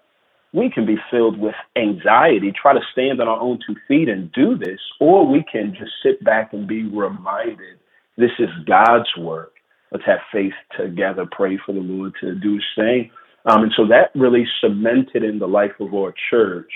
we 0.53 0.69
can 0.69 0.85
be 0.85 0.97
filled 1.09 1.39
with 1.39 1.55
anxiety, 1.77 2.51
try 2.51 2.73
to 2.73 2.81
stand 2.91 3.21
on 3.21 3.27
our 3.27 3.39
own 3.39 3.59
two 3.65 3.75
feet 3.87 4.09
and 4.09 4.31
do 4.33 4.57
this, 4.57 4.79
or 4.99 5.25
we 5.25 5.45
can 5.49 5.73
just 5.79 5.91
sit 6.03 6.21
back 6.23 6.51
and 6.51 6.67
be 6.67 6.83
reminded 6.83 7.79
this 8.17 8.31
is 8.37 8.49
God's 8.67 9.09
work. 9.17 9.53
Let's 9.91 10.05
have 10.05 10.19
faith 10.31 10.53
together, 10.77 11.25
pray 11.31 11.57
for 11.65 11.73
the 11.73 11.79
Lord 11.79 12.13
to 12.21 12.35
do 12.35 12.55
his 12.55 12.63
thing. 12.75 13.11
Um, 13.45 13.63
and 13.63 13.71
so 13.75 13.87
that 13.87 14.11
really 14.13 14.45
cemented 14.59 15.23
in 15.23 15.39
the 15.39 15.47
life 15.47 15.71
of 15.79 15.93
our 15.93 16.13
church. 16.29 16.71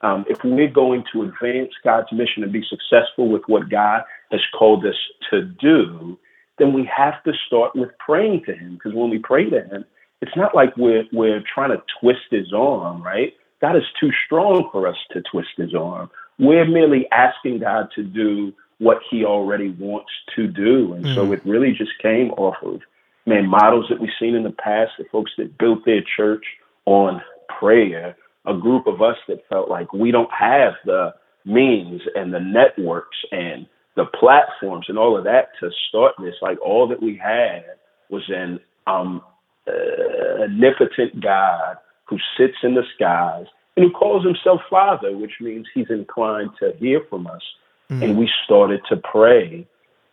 Um, 0.00 0.24
if 0.28 0.44
we're 0.44 0.70
going 0.70 1.04
to 1.12 1.22
advance 1.22 1.72
God's 1.82 2.12
mission 2.12 2.44
and 2.44 2.52
be 2.52 2.64
successful 2.68 3.28
with 3.28 3.42
what 3.46 3.68
God 3.68 4.02
has 4.30 4.40
called 4.56 4.84
us 4.86 4.94
to 5.30 5.42
do, 5.42 6.18
then 6.58 6.72
we 6.72 6.88
have 6.94 7.22
to 7.24 7.32
start 7.46 7.74
with 7.74 7.90
praying 7.98 8.44
to 8.46 8.54
Him. 8.54 8.74
Because 8.74 8.94
when 8.94 9.10
we 9.10 9.18
pray 9.18 9.50
to 9.50 9.64
Him, 9.64 9.84
it's 10.20 10.36
not 10.36 10.54
like 10.54 10.76
we're 10.76 11.04
we're 11.12 11.42
trying 11.52 11.70
to 11.70 11.82
twist 12.00 12.26
his 12.30 12.52
arm, 12.52 13.02
right? 13.02 13.34
God 13.60 13.76
is 13.76 13.84
too 14.00 14.10
strong 14.26 14.68
for 14.70 14.86
us 14.86 14.96
to 15.12 15.22
twist 15.30 15.50
his 15.56 15.74
arm. 15.74 16.10
We're 16.38 16.66
merely 16.66 17.06
asking 17.10 17.60
God 17.60 17.88
to 17.96 18.02
do 18.04 18.52
what 18.78 18.98
he 19.10 19.24
already 19.24 19.70
wants 19.70 20.10
to 20.36 20.46
do. 20.46 20.92
And 20.92 21.04
mm. 21.04 21.14
so 21.14 21.32
it 21.32 21.44
really 21.44 21.72
just 21.72 21.90
came 22.00 22.30
off 22.32 22.56
of 22.62 22.80
man 23.26 23.48
models 23.48 23.86
that 23.90 24.00
we've 24.00 24.10
seen 24.18 24.36
in 24.36 24.44
the 24.44 24.50
past, 24.50 24.92
the 24.98 25.04
folks 25.10 25.32
that 25.38 25.58
built 25.58 25.84
their 25.84 26.02
church 26.16 26.44
on 26.86 27.20
prayer, 27.48 28.16
a 28.48 28.54
group 28.54 28.86
of 28.86 29.02
us 29.02 29.16
that 29.28 29.46
felt 29.48 29.68
like 29.68 29.92
we 29.92 30.10
don't 30.10 30.32
have 30.32 30.72
the 30.84 31.14
means 31.44 32.00
and 32.14 32.32
the 32.32 32.40
networks 32.40 33.16
and 33.30 33.66
the 33.94 34.06
platforms 34.18 34.86
and 34.88 34.98
all 34.98 35.16
of 35.16 35.24
that 35.24 35.50
to 35.60 35.70
start 35.88 36.14
this. 36.18 36.34
Like 36.40 36.58
all 36.64 36.88
that 36.88 37.02
we 37.02 37.16
had 37.16 37.64
was 38.10 38.22
an 38.28 38.58
um, 38.86 39.22
uh, 39.66 40.44
omnipotent 40.44 41.20
God 41.20 41.76
who 42.06 42.16
sits 42.38 42.56
in 42.62 42.74
the 42.74 42.84
skies 42.94 43.46
and 43.76 43.84
who 43.84 43.90
calls 43.90 44.24
himself 44.24 44.60
Father, 44.70 45.16
which 45.16 45.34
means 45.40 45.66
he's 45.74 45.90
inclined 45.90 46.50
to 46.60 46.72
hear 46.78 47.02
from 47.10 47.26
us. 47.26 47.42
Mm. 47.90 48.02
And 48.02 48.18
we 48.18 48.30
started 48.44 48.80
to 48.88 48.96
pray. 48.96 49.66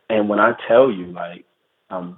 And 0.10 0.30
when 0.30 0.40
I 0.40 0.54
tell 0.68 0.92
you, 0.92 1.08
like, 1.08 1.46
um, 1.90 2.18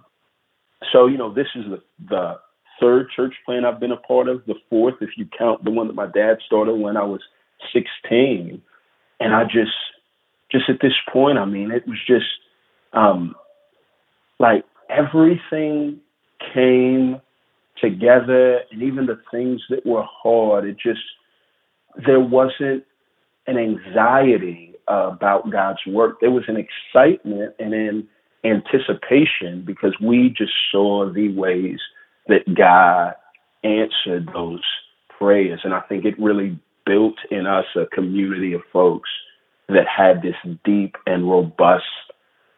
so 0.91 1.07
you 1.07 1.17
know, 1.17 1.33
this 1.33 1.47
is 1.55 1.65
the, 1.69 1.81
the 2.09 2.39
third 2.79 3.07
church 3.15 3.33
plant 3.45 3.65
I've 3.65 3.79
been 3.79 3.91
a 3.91 3.97
part 3.97 4.27
of, 4.27 4.45
the 4.45 4.55
fourth 4.69 4.95
if 5.01 5.11
you 5.17 5.27
count 5.37 5.63
the 5.63 5.71
one 5.71 5.87
that 5.87 5.95
my 5.95 6.07
dad 6.07 6.37
started 6.45 6.75
when 6.75 6.97
I 6.97 7.03
was 7.03 7.21
16. 7.73 8.61
And 9.19 9.33
I 9.33 9.43
just, 9.43 9.71
just 10.51 10.69
at 10.69 10.79
this 10.81 10.93
point, 11.11 11.37
I 11.37 11.45
mean, 11.45 11.71
it 11.71 11.87
was 11.87 11.97
just 12.05 12.25
um, 12.93 13.35
like 14.39 14.63
everything 14.89 15.99
came 16.53 17.21
together 17.81 18.61
and 18.71 18.81
even 18.81 19.05
the 19.05 19.19
things 19.31 19.61
that 19.69 19.85
were 19.85 20.05
hard, 20.05 20.65
it 20.65 20.77
just, 20.81 21.01
there 22.05 22.19
wasn't 22.19 22.83
an 23.47 23.57
anxiety 23.57 24.73
uh, 24.87 25.11
about 25.13 25.49
God's 25.51 25.79
work. 25.87 26.19
There 26.21 26.31
was 26.31 26.43
an 26.47 26.57
excitement 26.57 27.53
and 27.59 27.73
an 27.73 28.07
anticipation 28.43 29.63
because 29.65 29.95
we 30.01 30.33
just 30.35 30.53
saw 30.71 31.11
the 31.11 31.29
ways 31.29 31.79
that 32.27 32.53
God 32.55 33.13
answered 33.63 34.29
those 34.33 34.63
prayers. 35.17 35.61
And 35.63 35.73
I 35.73 35.81
think 35.81 36.05
it 36.05 36.19
really 36.19 36.59
built 36.85 37.15
in 37.31 37.45
us 37.45 37.65
a 37.75 37.85
community 37.87 38.53
of 38.53 38.61
folks 38.71 39.09
that 39.69 39.85
had 39.87 40.21
this 40.21 40.35
deep 40.63 40.95
and 41.05 41.29
robust 41.29 41.83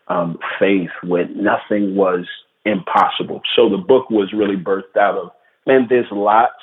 um, 0.08 0.38
faith 0.60 0.90
when 1.04 1.44
nothing 1.44 1.96
was 1.96 2.26
impossible. 2.66 3.42
So 3.56 3.70
the 3.70 3.78
book 3.78 4.10
was 4.10 4.34
really 4.34 4.58
birthed 4.58 4.98
out 5.00 5.18
of, 5.18 5.32
man, 5.66 5.88
there's 5.90 6.06
lots 6.12 6.54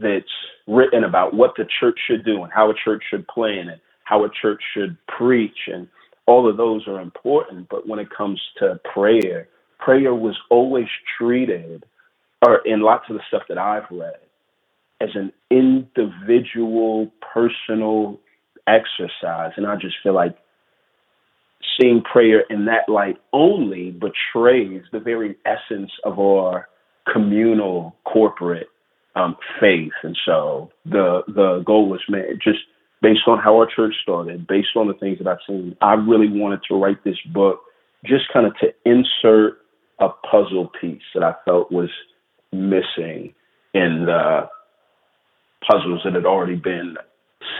that's 0.00 0.26
written 0.66 1.04
about 1.04 1.34
what 1.34 1.54
the 1.56 1.66
church 1.80 1.98
should 2.06 2.24
do 2.24 2.42
and 2.42 2.52
how 2.52 2.70
a 2.70 2.74
church 2.84 3.02
should 3.10 3.26
plan 3.28 3.68
and 3.68 3.80
how 4.04 4.24
a 4.24 4.30
church 4.30 4.62
should 4.74 4.96
preach. 5.06 5.68
And 5.72 5.88
all 6.26 6.48
of 6.48 6.56
those 6.56 6.86
are 6.88 7.00
important. 7.00 7.68
But 7.68 7.86
when 7.86 7.98
it 7.98 8.08
comes 8.10 8.40
to 8.58 8.80
prayer, 8.92 9.48
prayer 9.78 10.14
was 10.14 10.36
always 10.50 10.88
treated, 11.18 11.84
or 12.46 12.60
in 12.64 12.80
lots 12.80 13.04
of 13.10 13.16
the 13.16 13.22
stuff 13.28 13.42
that 13.48 13.58
I've 13.58 13.90
read, 13.90 14.18
as 15.00 15.10
an 15.14 15.32
individual, 15.50 17.10
personal 17.34 18.18
exercise. 18.66 19.52
And 19.56 19.66
I 19.66 19.76
just 19.76 19.96
feel 20.02 20.14
like 20.14 20.36
seeing 21.80 22.02
prayer 22.02 22.44
in 22.50 22.66
that 22.66 22.88
light 22.88 23.16
only 23.32 23.90
betrays 23.90 24.82
the 24.92 25.00
very 25.00 25.36
essence 25.44 25.90
of 26.04 26.18
our 26.18 26.68
communal 27.12 27.96
corporate 28.04 28.68
um, 29.16 29.36
faith. 29.60 29.92
And 30.02 30.16
so 30.24 30.70
the 30.84 31.22
the 31.26 31.62
goal 31.66 31.88
was 31.88 32.00
made 32.08 32.40
just 32.42 32.58
based 33.00 33.22
on 33.26 33.38
how 33.38 33.56
our 33.58 33.68
church 33.74 33.94
started, 34.02 34.46
based 34.46 34.76
on 34.76 34.88
the 34.88 34.94
things 34.94 35.18
that 35.18 35.26
I've 35.26 35.38
seen. 35.46 35.76
I 35.80 35.94
really 35.94 36.28
wanted 36.28 36.60
to 36.68 36.74
write 36.74 37.02
this 37.04 37.18
book 37.32 37.60
just 38.04 38.24
kind 38.32 38.46
of 38.46 38.52
to 38.58 38.68
insert 38.84 39.58
a 40.00 40.08
puzzle 40.30 40.70
piece 40.80 41.02
that 41.14 41.22
I 41.22 41.34
felt 41.44 41.72
was 41.72 41.90
missing 42.52 43.34
in 43.74 44.06
the 44.06 44.48
puzzles 45.66 46.00
that 46.04 46.14
had 46.14 46.24
already 46.26 46.56
been 46.56 46.96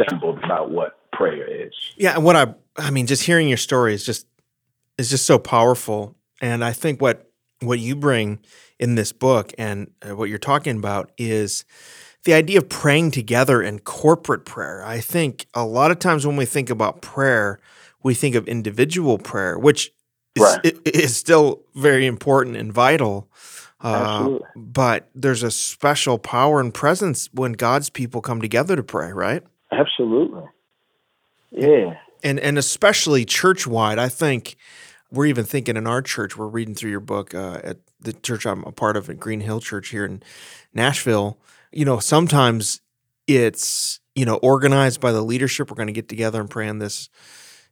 assembled 0.01 0.43
about 0.43 0.71
what 0.71 0.99
prayer 1.13 1.67
is. 1.67 1.75
Yeah, 1.97 2.15
and 2.15 2.25
what 2.25 2.37
I 2.37 2.55
I 2.77 2.91
mean, 2.91 3.07
just 3.07 3.25
hearing 3.25 3.49
your 3.49 3.59
story 3.59 3.95
is 3.95 4.05
just 4.05 4.27
is 4.97 5.11
just 5.11 5.27
so 5.27 5.39
powerful, 5.39 6.17
and 6.41 6.65
I 6.65 6.73
think 6.73 7.01
what 7.01 7.31
what 7.61 7.79
you 7.79 7.97
bring 7.97 8.39
in 8.79 8.95
this 8.95 9.13
book 9.13 9.53
and 9.59 9.91
uh, 10.09 10.15
what 10.15 10.29
you're 10.29 10.39
talking 10.39 10.77
about 10.77 11.11
is 11.19 11.65
the 12.25 12.35
idea 12.35 12.59
of 12.59 12.69
praying 12.69 13.11
together 13.11 13.61
and 13.61 13.83
corporate 13.85 14.45
prayer. 14.45 14.85
I 14.85 15.01
think 15.01 15.47
a 15.55 15.65
lot 15.65 15.91
of 15.91 15.99
times 15.99 16.27
when 16.27 16.37
we 16.37 16.45
think 16.45 16.71
about 16.71 17.03
prayer, 17.03 17.59
we 18.03 18.15
think 18.15 18.35
of 18.35 18.47
individual 18.47 19.19
prayer, 19.19 19.59
which 19.59 19.93
is, 20.37 20.43
right. 20.43 20.79
is 20.87 21.17
still 21.17 21.63
very 21.75 22.07
important 22.07 22.57
and 22.57 22.73
vital. 22.73 23.29
Uh, 23.81 24.39
but 24.57 25.09
there's 25.15 25.43
a 25.43 25.51
special 25.51 26.19
power 26.19 26.61
and 26.61 26.75
presence 26.75 27.29
when 27.33 27.53
God's 27.53 27.91
people 27.91 28.21
come 28.21 28.41
together 28.41 28.75
to 28.75 28.83
pray, 28.83 29.13
right? 29.13 29.43
Absolutely. 29.71 30.43
Yeah. 31.51 31.95
And 32.23 32.41
and 32.41 32.59
especially 32.59 33.25
church 33.25 33.67
wide, 33.67 33.99
I 33.99 34.09
think 34.09 34.57
we're 35.11 35.27
even 35.27 35.45
thinking 35.45 35.77
in 35.77 35.87
our 35.87 36.03
church. 36.03 36.37
We're 36.37 36.49
reading 36.49 36.75
through 36.75 36.91
your 36.91 37.01
book 37.01 37.35
uh, 37.35 37.61
at 37.63 37.79
the 38.01 38.13
church 38.13 38.47
I'm 38.47 38.65
a 38.65 38.73
part 38.73 38.97
of 38.97 39.09
at 39.09 39.19
Green 39.19 39.41
Hill 39.41 39.61
Church 39.61 39.89
here 39.89 40.05
in 40.05 40.23
Nashville. 40.75 41.39
You 41.73 41.85
know, 41.85 41.99
sometimes 42.01 42.81
it's 43.27 44.01
you 44.15 44.25
know 44.25 44.37
organized 44.37 45.01
by 45.01 45.13
the 45.13 45.23
leadership. 45.23 45.71
We're 45.71 45.77
going 45.77 45.87
to 45.87 45.93
get 45.93 46.09
together 46.09 46.41
and 46.41 46.51
pray 46.51 46.69
on 46.69 46.79
this 46.79 47.09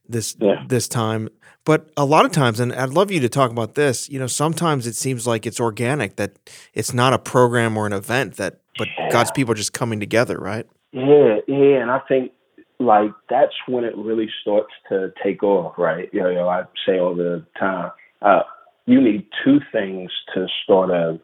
this 0.09 0.35
yeah. 0.39 0.63
this 0.67 0.87
time. 0.87 1.29
But 1.65 1.89
a 1.97 2.05
lot 2.05 2.25
of 2.25 2.31
times, 2.31 2.61
and 2.61 2.73
I'd 2.73 2.91
love 2.91 3.11
you 3.11 3.19
to 3.19 3.29
talk 3.29 3.51
about 3.51 3.75
this. 3.75 4.09
You 4.09 4.19
know, 4.19 4.27
sometimes 4.27 4.87
it 4.87 4.95
seems 4.95 5.27
like 5.27 5.45
it's 5.45 5.59
organic 5.59 6.15
that 6.15 6.33
it's 6.73 6.93
not 6.93 7.13
a 7.13 7.19
program 7.19 7.75
or 7.75 7.85
an 7.85 7.93
event 7.93 8.37
that, 8.37 8.61
but 8.77 8.87
yeah. 8.97 9.09
God's 9.11 9.31
people 9.31 9.51
are 9.51 9.55
just 9.55 9.73
coming 9.73 9.99
together, 9.99 10.37
right? 10.37 10.65
Yeah, 10.93 11.39
yeah, 11.47 11.81
and 11.81 11.91
I 11.91 11.99
think 12.07 12.31
like 12.79 13.11
that's 13.29 13.53
when 13.67 13.83
it 13.83 13.97
really 13.97 14.29
starts 14.41 14.71
to 14.89 15.11
take 15.23 15.43
off, 15.43 15.77
right? 15.77 16.09
You 16.13 16.21
know, 16.21 16.29
you 16.29 16.35
know 16.35 16.47
I 16.47 16.63
say 16.85 16.99
all 16.99 17.15
the 17.15 17.45
time, 17.59 17.91
uh, 18.21 18.43
you 18.85 19.01
need 19.01 19.25
two 19.43 19.59
things 19.71 20.11
to 20.33 20.47
start 20.63 20.89
a 20.89 21.19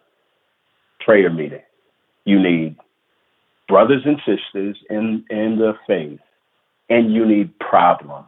prayer 1.00 1.30
meeting. 1.30 1.62
You 2.26 2.42
need 2.42 2.76
brothers 3.68 4.04
and 4.06 4.18
sisters 4.26 4.78
in 4.90 5.26
in 5.30 5.58
the 5.58 5.74
faith, 5.88 6.20
and 6.90 7.14
you 7.14 7.26
need 7.26 7.58
problems. 7.60 8.28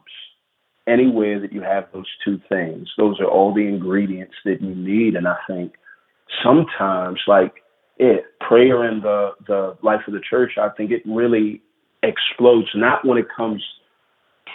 Anywhere 0.88 1.40
that 1.40 1.52
you 1.52 1.62
have 1.62 1.86
those 1.94 2.10
two 2.24 2.40
things, 2.48 2.88
those 2.98 3.20
are 3.20 3.28
all 3.28 3.54
the 3.54 3.68
ingredients 3.68 4.36
that 4.46 4.62
you 4.62 4.76
need. 4.76 5.16
And 5.16 5.28
I 5.28 5.38
think 5.48 5.74
sometimes, 6.44 7.20
like 7.28 7.56
it, 7.98 8.26
prayer 8.40 8.88
in 8.90 9.02
the 9.02 9.32
the 9.48 9.78
life 9.82 10.02
of 10.08 10.14
the 10.14 10.22
church, 10.30 10.54
I 10.58 10.70
think 10.70 10.92
it 10.92 11.02
really 11.06 11.62
explodes 12.04 12.70
not 12.76 13.06
when 13.06 13.18
it 13.18 13.26
comes 13.36 13.64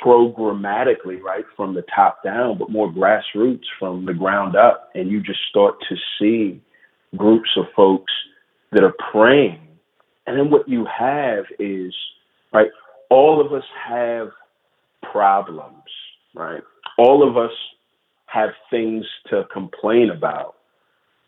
programmatically, 0.04 1.20
right, 1.20 1.44
from 1.56 1.74
the 1.74 1.84
top 1.94 2.22
down, 2.22 2.58
but 2.58 2.70
more 2.70 2.90
grassroots 2.90 3.64
from 3.78 4.06
the 4.06 4.14
ground 4.14 4.56
up. 4.56 4.90
And 4.94 5.10
you 5.10 5.20
just 5.20 5.40
start 5.48 5.74
to 5.88 5.96
see 6.18 6.60
groups 7.16 7.50
of 7.56 7.66
folks 7.74 8.12
that 8.72 8.84
are 8.84 8.94
praying. 9.12 9.60
And 10.26 10.38
then 10.38 10.50
what 10.50 10.68
you 10.68 10.86
have 10.86 11.44
is, 11.58 11.94
right, 12.52 12.70
all 13.10 13.44
of 13.44 13.52
us 13.52 13.64
have 13.88 14.28
problems, 15.12 15.82
right? 16.34 16.62
All 16.98 17.26
of 17.28 17.36
us 17.36 17.52
have 18.26 18.50
things 18.70 19.04
to 19.28 19.44
complain 19.52 20.10
about. 20.10 20.54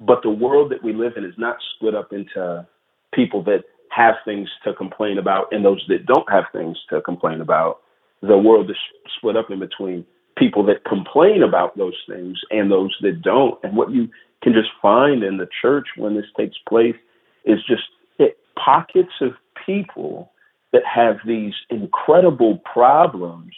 But 0.01 0.23
the 0.23 0.31
world 0.31 0.71
that 0.73 0.83
we 0.83 0.93
live 0.93 1.13
in 1.17 1.25
is 1.25 1.35
not 1.39 1.57
split 1.75 1.95
up 1.95 2.13
into 2.13 2.67
people 3.15 3.43
that 3.45 3.65
have 3.91 4.15
things 4.25 4.49
to 4.65 4.75
complain 4.75 5.19
about 5.19 5.47
and 5.53 5.65
those 5.65 5.85
that 5.89 6.07
don't 6.07 6.31
have 6.31 6.45
things 6.53 6.79
to 6.91 7.01
complain 7.03 7.41
about. 7.41 7.81
The 8.23 8.39
world 8.39 8.71
is 8.71 8.77
split 9.17 9.37
up 9.37 9.51
in 9.51 9.59
between 9.61 10.07
people 10.37 10.65
that 10.67 10.85
complain 10.85 11.43
about 11.43 11.77
those 11.77 11.97
things 12.09 12.39
and 12.51 12.71
those 12.71 12.97
that 13.03 13.23
don't. 13.23 13.59
And 13.63 13.77
what 13.77 13.91
you 13.91 14.09
can 14.43 14.53
just 14.53 14.71
find 14.81 15.23
in 15.23 15.37
the 15.37 15.49
church 15.61 15.89
when 15.97 16.15
this 16.15 16.27
takes 16.37 16.57
place 16.69 16.97
is 17.45 17.59
just 17.69 17.83
it, 18.19 18.39
pockets 18.57 19.13
of 19.21 19.33
people 19.67 20.33
that 20.73 20.83
have 20.87 21.17
these 21.27 21.53
incredible 21.71 22.59
problems, 22.73 23.53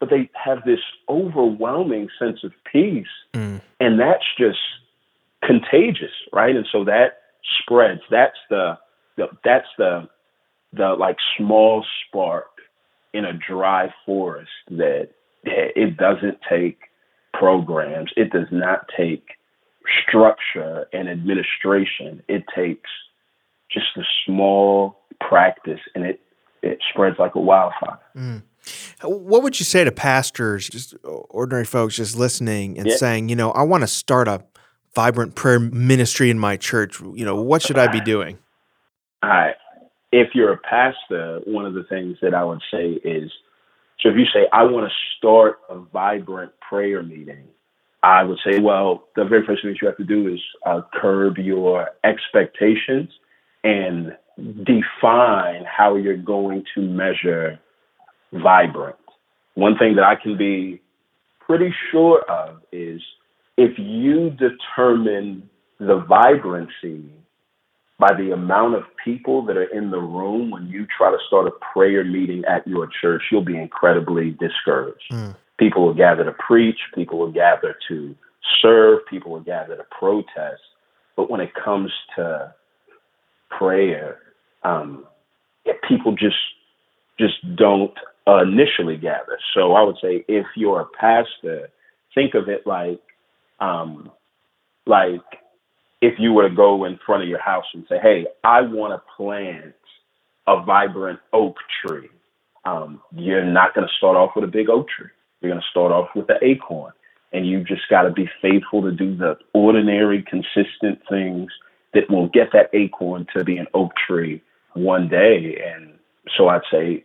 but 0.00 0.10
they 0.10 0.30
have 0.32 0.58
this 0.64 0.80
overwhelming 1.08 2.08
sense 2.18 2.44
of 2.44 2.52
peace. 2.70 3.06
Mm. 3.34 3.60
And 3.80 4.00
that's 4.00 4.24
just 4.38 4.58
contagious, 5.42 6.12
right? 6.32 6.54
And 6.54 6.66
so 6.70 6.84
that 6.84 7.18
spreads. 7.60 8.00
That's 8.10 8.36
the 8.50 8.78
the, 9.16 9.26
that's 9.44 9.68
the 9.76 10.08
the 10.72 10.94
like 10.98 11.16
small 11.36 11.84
spark 12.06 12.46
in 13.12 13.24
a 13.24 13.32
dry 13.32 13.92
forest 14.04 14.50
that 14.70 15.08
it 15.44 15.96
doesn't 15.96 16.38
take 16.48 16.78
programs. 17.32 18.10
It 18.16 18.30
does 18.30 18.48
not 18.50 18.86
take 18.96 19.24
structure 20.06 20.86
and 20.92 21.08
administration. 21.08 22.22
It 22.28 22.44
takes 22.54 22.90
just 23.70 23.96
a 23.96 24.02
small 24.26 25.00
practice 25.20 25.80
and 25.94 26.04
it 26.04 26.20
it 26.62 26.78
spreads 26.90 27.16
like 27.18 27.34
a 27.34 27.40
wildfire. 27.40 27.98
Mm. 28.16 28.42
What 29.02 29.42
would 29.42 29.58
you 29.58 29.64
say 29.64 29.84
to 29.84 29.92
pastors, 29.92 30.68
just 30.68 30.94
ordinary 31.04 31.64
folks 31.64 31.96
just 31.96 32.16
listening 32.16 32.78
and 32.78 32.88
yeah. 32.88 32.96
saying, 32.96 33.28
you 33.28 33.36
know, 33.36 33.50
I 33.52 33.62
want 33.62 33.82
to 33.82 33.88
start 33.88 34.28
a 34.28 34.44
vibrant 34.94 35.34
prayer 35.34 35.60
ministry 35.60 36.30
in 36.30 36.38
my 36.38 36.56
church. 36.56 37.00
You 37.00 37.24
know, 37.24 37.40
what 37.40 37.62
should 37.62 37.78
I 37.78 37.86
be 37.88 38.00
doing? 38.00 38.38
All 39.22 39.30
right. 39.30 39.54
If 40.10 40.34
you're 40.34 40.52
a 40.52 40.58
pastor, 40.58 41.40
one 41.44 41.66
of 41.66 41.74
the 41.74 41.84
things 41.84 42.16
that 42.22 42.34
I 42.34 42.42
would 42.42 42.62
say 42.70 42.92
is 43.04 43.30
so 44.00 44.10
if 44.10 44.16
you 44.16 44.26
say, 44.32 44.46
I 44.52 44.62
want 44.62 44.88
to 44.88 44.94
start 45.16 45.58
a 45.68 45.78
vibrant 45.78 46.52
prayer 46.60 47.02
meeting, 47.02 47.48
I 48.02 48.22
would 48.22 48.38
say, 48.44 48.60
well, 48.60 49.08
the 49.16 49.24
very 49.24 49.44
first 49.44 49.62
thing 49.62 49.72
that 49.72 49.82
you 49.82 49.88
have 49.88 49.96
to 49.96 50.04
do 50.04 50.32
is 50.32 50.40
uh, 50.64 50.82
curb 50.94 51.36
your 51.38 51.88
expectations 52.04 53.10
and 53.64 54.16
define 54.64 55.64
how 55.64 55.96
you're 55.96 56.16
going 56.16 56.64
to 56.76 56.80
measure 56.80 57.58
vibrant. 58.32 58.96
One 59.54 59.76
thing 59.76 59.96
that 59.96 60.04
I 60.04 60.14
can 60.14 60.36
be 60.36 60.80
pretty 61.40 61.74
sure 61.90 62.22
of 62.30 62.60
is 62.72 63.00
if 63.56 63.78
you 63.78 64.30
determine 64.30 65.48
the 65.80 66.04
vibrancy 66.08 67.04
by 67.98 68.14
the 68.16 68.32
amount 68.32 68.76
of 68.76 68.84
people 69.04 69.44
that 69.46 69.56
are 69.56 69.76
in 69.76 69.90
the 69.90 69.98
room 69.98 70.50
when 70.50 70.68
you 70.68 70.86
try 70.96 71.10
to 71.10 71.18
start 71.26 71.48
a 71.48 71.52
prayer 71.72 72.04
meeting 72.04 72.44
at 72.44 72.66
your 72.66 72.88
church, 73.00 73.22
you'll 73.30 73.44
be 73.44 73.58
incredibly 73.58 74.30
discouraged. 74.30 75.10
Mm. 75.10 75.34
People 75.58 75.86
will 75.86 75.94
gather 75.94 76.24
to 76.24 76.32
preach, 76.32 76.78
people 76.94 77.18
will 77.18 77.32
gather 77.32 77.74
to 77.88 78.14
serve, 78.62 79.00
people 79.10 79.32
will 79.32 79.40
gather 79.40 79.76
to 79.76 79.84
protest. 79.98 80.62
But 81.16 81.28
when 81.28 81.40
it 81.40 81.50
comes 81.54 81.90
to 82.14 82.54
prayer, 83.50 84.18
um, 84.62 85.04
people 85.88 86.12
just 86.12 86.36
just 87.18 87.34
don't 87.56 87.94
initially 88.36 88.96
gather. 88.96 89.38
So 89.54 89.72
I 89.72 89.82
would 89.82 89.96
say 90.02 90.24
if 90.28 90.46
you're 90.56 90.80
a 90.80 90.86
pastor, 91.00 91.70
think 92.14 92.34
of 92.34 92.48
it 92.48 92.66
like 92.66 93.00
um, 93.60 94.10
like 94.86 95.22
if 96.00 96.14
you 96.18 96.32
were 96.32 96.48
to 96.48 96.54
go 96.54 96.84
in 96.84 96.98
front 97.04 97.22
of 97.22 97.28
your 97.28 97.40
house 97.40 97.64
and 97.74 97.84
say, 97.88 97.98
"Hey, 98.00 98.26
I 98.44 98.62
want 98.62 98.92
to 98.92 99.02
plant 99.16 99.74
a 100.46 100.62
vibrant 100.62 101.20
oak 101.32 101.56
tree," 101.84 102.10
um, 102.64 103.00
you're 103.14 103.44
not 103.44 103.74
going 103.74 103.86
to 103.86 103.94
start 103.94 104.16
off 104.16 104.32
with 104.34 104.44
a 104.44 104.52
big 104.52 104.68
oak 104.68 104.88
tree. 104.88 105.10
You're 105.40 105.50
going 105.50 105.62
to 105.62 105.70
start 105.70 105.92
off 105.92 106.08
with 106.14 106.28
an 106.30 106.38
acorn, 106.42 106.92
and 107.32 107.46
you 107.46 107.64
just 107.64 107.88
got 107.90 108.02
to 108.02 108.10
be 108.10 108.28
faithful 108.42 108.82
to 108.82 108.92
do 108.92 109.16
the 109.16 109.36
ordinary, 109.54 110.22
consistent 110.22 111.00
things 111.08 111.50
that 111.94 112.10
will 112.10 112.28
get 112.28 112.52
that 112.52 112.70
acorn 112.72 113.26
to 113.36 113.44
be 113.44 113.56
an 113.56 113.66
oak 113.74 113.92
tree 114.06 114.42
one 114.74 115.08
day. 115.08 115.60
And 115.74 115.94
so 116.36 116.48
I'd 116.48 116.62
say, 116.70 117.04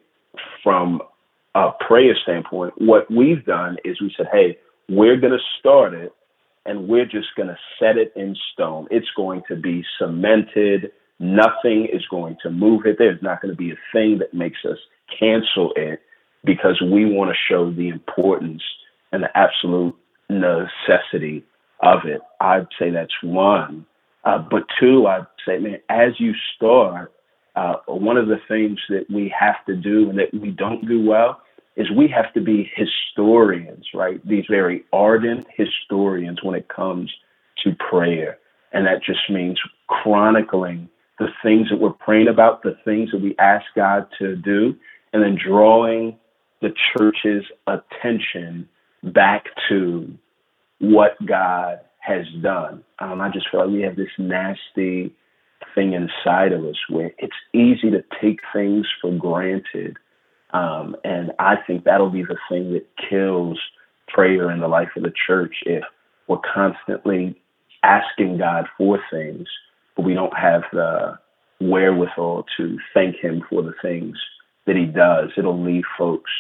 from 0.64 1.02
a 1.56 1.72
prayer 1.88 2.16
standpoint, 2.24 2.74
what 2.78 3.10
we've 3.12 3.46
done 3.46 3.78
is 3.86 4.02
we 4.02 4.13
said, 4.18 4.28
"Hey, 4.32 4.58
we're 4.89 5.18
going 5.18 5.34
to 5.34 5.60
start 5.60 5.94
it." 5.94 6.13
and 6.66 6.88
we're 6.88 7.06
just 7.06 7.28
going 7.36 7.50
to 7.50 7.58
set 7.80 7.98
it 7.98 8.13
in 8.16 8.36
stone. 8.54 8.88
It's 8.89 9.10
going 9.16 9.44
to 9.50 9.56
be 9.56 9.84
cemented. 10.00 10.92
Nothing 11.20 11.88
is 11.92 12.06
going 12.10 12.38
to 12.44 12.50
move 12.50 12.86
it. 12.86 12.98
There's 12.98 13.22
not 13.22 13.42
going 13.42 13.54
to 13.54 13.58
be 13.58 13.72
a 13.72 13.78
thing 13.92 14.20
that 14.20 14.34
makes 14.34 14.60
us 14.66 14.78
cancel 15.20 15.74
it 15.76 16.02
because 16.44 16.82
we 16.82 17.06
want 17.06 17.32
to 17.32 17.54
show 17.54 17.72
the 17.72 17.89
importance 17.89 18.62
and 19.12 19.24
the 19.24 19.38
absolute 19.38 19.96
necessity 20.30 21.44
of 21.82 22.00
it. 22.06 22.22
I'd 22.39 22.68
say 22.80 22.89
that's 22.89 23.13
one. 23.22 23.86
Uh, 24.24 24.39
but 24.39 24.63
two, 24.80 25.06
I'd 25.08 25.28
say, 25.46 25.60
man, 25.60 25.80
as 25.89 26.13
you 26.18 26.34
start, 26.56 27.13
uh, 27.56 27.76
one 27.88 28.18
of 28.18 28.28
the 28.28 28.39
things 28.48 28.80
that 28.89 29.06
we 29.13 29.34
have 29.38 29.63
to 29.68 29.76
do 29.76 30.10
and 30.10 30.18
that 30.18 30.34
we 30.34 30.50
don't 30.50 30.88
do 30.88 31.06
well 31.06 31.42
is 31.76 31.90
we 31.92 32.08
have 32.08 32.34
to 32.34 32.42
be 32.42 32.72
historians, 32.76 33.86
right? 33.94 34.26
These 34.28 34.46
very 34.50 34.84
ardent 34.94 35.48
historians 35.56 36.44
when 36.44 36.56
it 36.56 36.68
comes 36.68 37.12
to 37.64 37.76
prayer. 37.90 38.38
And 38.72 38.86
that 38.86 39.04
just 39.04 39.30
means 39.30 39.60
chronicling 39.88 40.90
the 41.20 41.28
things 41.44 41.70
that 41.70 41.80
we're 41.80 41.92
praying 41.92 42.28
about, 42.28 42.64
the 42.64 42.78
things 42.84 43.12
that 43.12 43.22
we 43.22 43.36
ask 43.40 43.66
God 43.76 44.08
to 44.20 44.36
do, 44.36 44.76
and 45.14 45.24
then 45.24 45.38
drawing 45.38 46.18
the 46.62 46.74
church's 46.96 47.46
attention 47.68 48.68
back 49.04 49.46
to 49.70 50.12
what 50.80 51.14
God 51.26 51.80
has 52.00 52.26
done. 52.42 52.84
Um, 53.00 53.22
I 53.22 53.30
just 53.30 53.50
feel 53.50 53.62
like 53.62 53.70
we 53.70 53.82
have 53.82 53.96
this 53.96 54.10
nasty 54.18 55.14
thing 55.76 55.94
inside 55.94 56.52
of 56.52 56.66
us 56.66 56.76
where 56.90 57.12
it's 57.18 57.36
easy 57.54 57.90
to 57.92 58.04
take 58.22 58.40
things 58.54 58.86
for 59.02 59.12
granted 59.18 59.98
um, 60.54 60.96
and 61.04 61.32
I 61.39 61.56
think 61.68 61.84
that'll 61.84 62.10
be 62.10 62.24
the 62.24 62.38
thing 62.50 62.74
that 62.74 62.86
kills 63.10 63.60
prayer 64.08 64.52
in 64.52 64.60
the 64.60 64.68
life 64.68 64.89
of 64.96 65.04
the 65.04 65.13
church 65.28 65.56
if 65.66 65.84
we're 66.28 66.38
constantly 66.54 67.36
asking 67.84 68.38
God 68.38 68.68
for 68.78 69.00
things, 69.12 69.48
but 69.96 70.06
we 70.06 70.13
don't 70.13 70.38
have 70.38 70.63
the 70.72 71.18
wherewithal 71.60 72.46
to 72.58 72.78
thank 72.94 73.18
Him 73.18 73.44
for 73.50 73.62
the 73.62 73.74
things 73.82 74.18
that 74.66 74.76
he 74.76 74.86
does, 74.86 75.30
it'll 75.38 75.62
leave 75.62 75.84
folks 75.98 76.32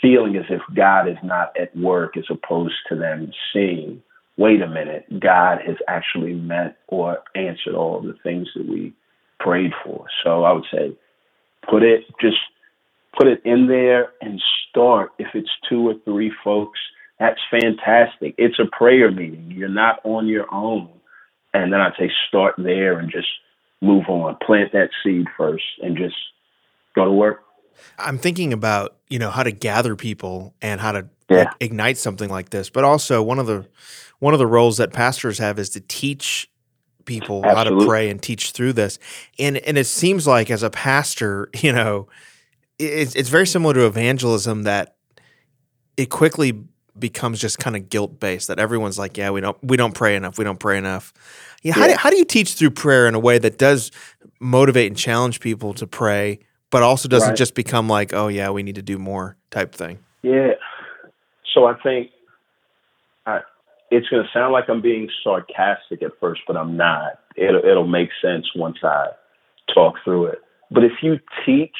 feeling 0.00 0.36
as 0.36 0.44
if 0.50 0.60
God 0.74 1.08
is 1.08 1.16
not 1.22 1.56
at 1.58 1.76
work 1.76 2.16
as 2.16 2.24
opposed 2.28 2.74
to 2.88 2.96
them 2.96 3.30
seeing, 3.52 4.02
wait 4.36 4.60
a 4.60 4.68
minute, 4.68 5.06
God 5.20 5.58
has 5.64 5.76
actually 5.88 6.34
met 6.34 6.76
or 6.88 7.18
answered 7.36 7.74
all 7.74 7.98
of 7.98 8.04
the 8.04 8.16
things 8.22 8.48
that 8.56 8.68
we 8.68 8.92
prayed 9.38 9.72
for. 9.84 10.06
So 10.24 10.42
I 10.44 10.52
would 10.52 10.66
say 10.72 10.96
put 11.68 11.84
it 11.84 12.04
just 12.20 12.38
put 13.16 13.28
it 13.28 13.42
in 13.44 13.66
there 13.66 14.12
and 14.20 14.40
start. 14.68 15.10
If 15.18 15.28
it's 15.34 15.50
two 15.68 15.88
or 15.88 15.94
three 16.04 16.32
folks, 16.42 16.78
that's 17.18 17.40
fantastic. 17.50 18.34
It's 18.38 18.58
a 18.58 18.66
prayer 18.76 19.10
meeting. 19.10 19.52
You're 19.54 19.68
not 19.68 20.00
on 20.04 20.26
your 20.26 20.52
own. 20.52 20.88
And 21.54 21.72
then 21.72 21.80
I'd 21.80 21.92
say 21.98 22.10
start 22.28 22.54
there 22.58 22.98
and 22.98 23.10
just 23.10 23.28
move 23.80 24.04
on. 24.08 24.36
Plant 24.44 24.72
that 24.72 24.90
seed 25.04 25.26
first 25.36 25.64
and 25.82 25.96
just 25.96 26.16
go 26.94 27.04
to 27.04 27.10
work. 27.10 27.44
I'm 27.98 28.18
thinking 28.18 28.52
about, 28.52 28.96
you 29.08 29.18
know, 29.18 29.30
how 29.30 29.42
to 29.42 29.52
gather 29.52 29.96
people 29.96 30.54
and 30.62 30.80
how 30.80 30.92
to 30.92 31.08
yeah. 31.28 31.52
ignite 31.60 31.98
something 31.98 32.30
like 32.30 32.50
this. 32.50 32.70
But 32.70 32.84
also 32.84 33.22
one 33.22 33.38
of 33.38 33.46
the 33.46 33.66
one 34.18 34.34
of 34.34 34.38
the 34.38 34.46
roles 34.46 34.76
that 34.76 34.92
pastors 34.92 35.38
have 35.38 35.58
is 35.58 35.70
to 35.70 35.80
teach 35.80 36.50
people 37.04 37.44
Absolutely. 37.44 37.72
how 37.72 37.80
to 37.80 37.86
pray 37.86 38.10
and 38.10 38.22
teach 38.22 38.52
through 38.52 38.74
this. 38.74 38.98
And 39.38 39.58
and 39.58 39.76
it 39.76 39.86
seems 39.86 40.26
like 40.26 40.50
as 40.50 40.62
a 40.62 40.70
pastor, 40.70 41.50
you 41.56 41.72
know, 41.72 42.08
it's 42.86 43.14
it's 43.14 43.28
very 43.28 43.46
similar 43.46 43.74
to 43.74 43.86
evangelism 43.86 44.64
that 44.64 44.96
it 45.96 46.10
quickly 46.10 46.64
becomes 46.98 47.40
just 47.40 47.58
kind 47.58 47.74
of 47.76 47.88
guilt 47.88 48.20
based 48.20 48.48
that 48.48 48.58
everyone's 48.58 48.98
like, 48.98 49.16
yeah, 49.16 49.30
we 49.30 49.40
don't 49.40 49.56
we 49.62 49.76
don't 49.76 49.94
pray 49.94 50.16
enough, 50.16 50.38
we 50.38 50.44
don't 50.44 50.60
pray 50.60 50.78
enough. 50.78 51.12
Yeah, 51.62 51.74
how, 51.74 51.86
Do, 51.86 51.94
how 51.96 52.10
do 52.10 52.16
you 52.16 52.24
teach 52.24 52.54
through 52.54 52.70
prayer 52.70 53.06
in 53.06 53.14
a 53.14 53.20
way 53.20 53.38
that 53.38 53.58
does 53.58 53.90
motivate 54.40 54.88
and 54.88 54.96
challenge 54.96 55.40
people 55.40 55.74
to 55.74 55.86
pray, 55.86 56.40
but 56.70 56.82
also 56.82 57.08
doesn't 57.08 57.30
right. 57.30 57.36
just 57.36 57.54
become 57.54 57.88
like, 57.88 58.12
oh 58.12 58.28
yeah, 58.28 58.50
we 58.50 58.62
need 58.62 58.74
to 58.74 58.82
do 58.82 58.98
more 58.98 59.36
type 59.50 59.74
thing? 59.74 59.98
Yeah. 60.22 60.52
So 61.54 61.66
I 61.66 61.74
think 61.82 62.10
I, 63.26 63.40
it's 63.90 64.08
going 64.08 64.22
to 64.22 64.28
sound 64.32 64.52
like 64.52 64.68
I'm 64.68 64.80
being 64.80 65.08
sarcastic 65.22 66.02
at 66.02 66.12
first, 66.18 66.40
but 66.46 66.56
I'm 66.56 66.76
not. 66.76 67.20
It'll, 67.36 67.64
it'll 67.64 67.86
make 67.86 68.08
sense 68.20 68.46
once 68.54 68.78
I 68.82 69.08
talk 69.72 69.94
through 70.04 70.26
it. 70.26 70.38
But 70.70 70.84
if 70.84 70.92
you 71.02 71.18
teach 71.44 71.76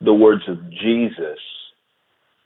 the 0.00 0.12
words 0.12 0.42
of 0.48 0.70
Jesus 0.70 1.38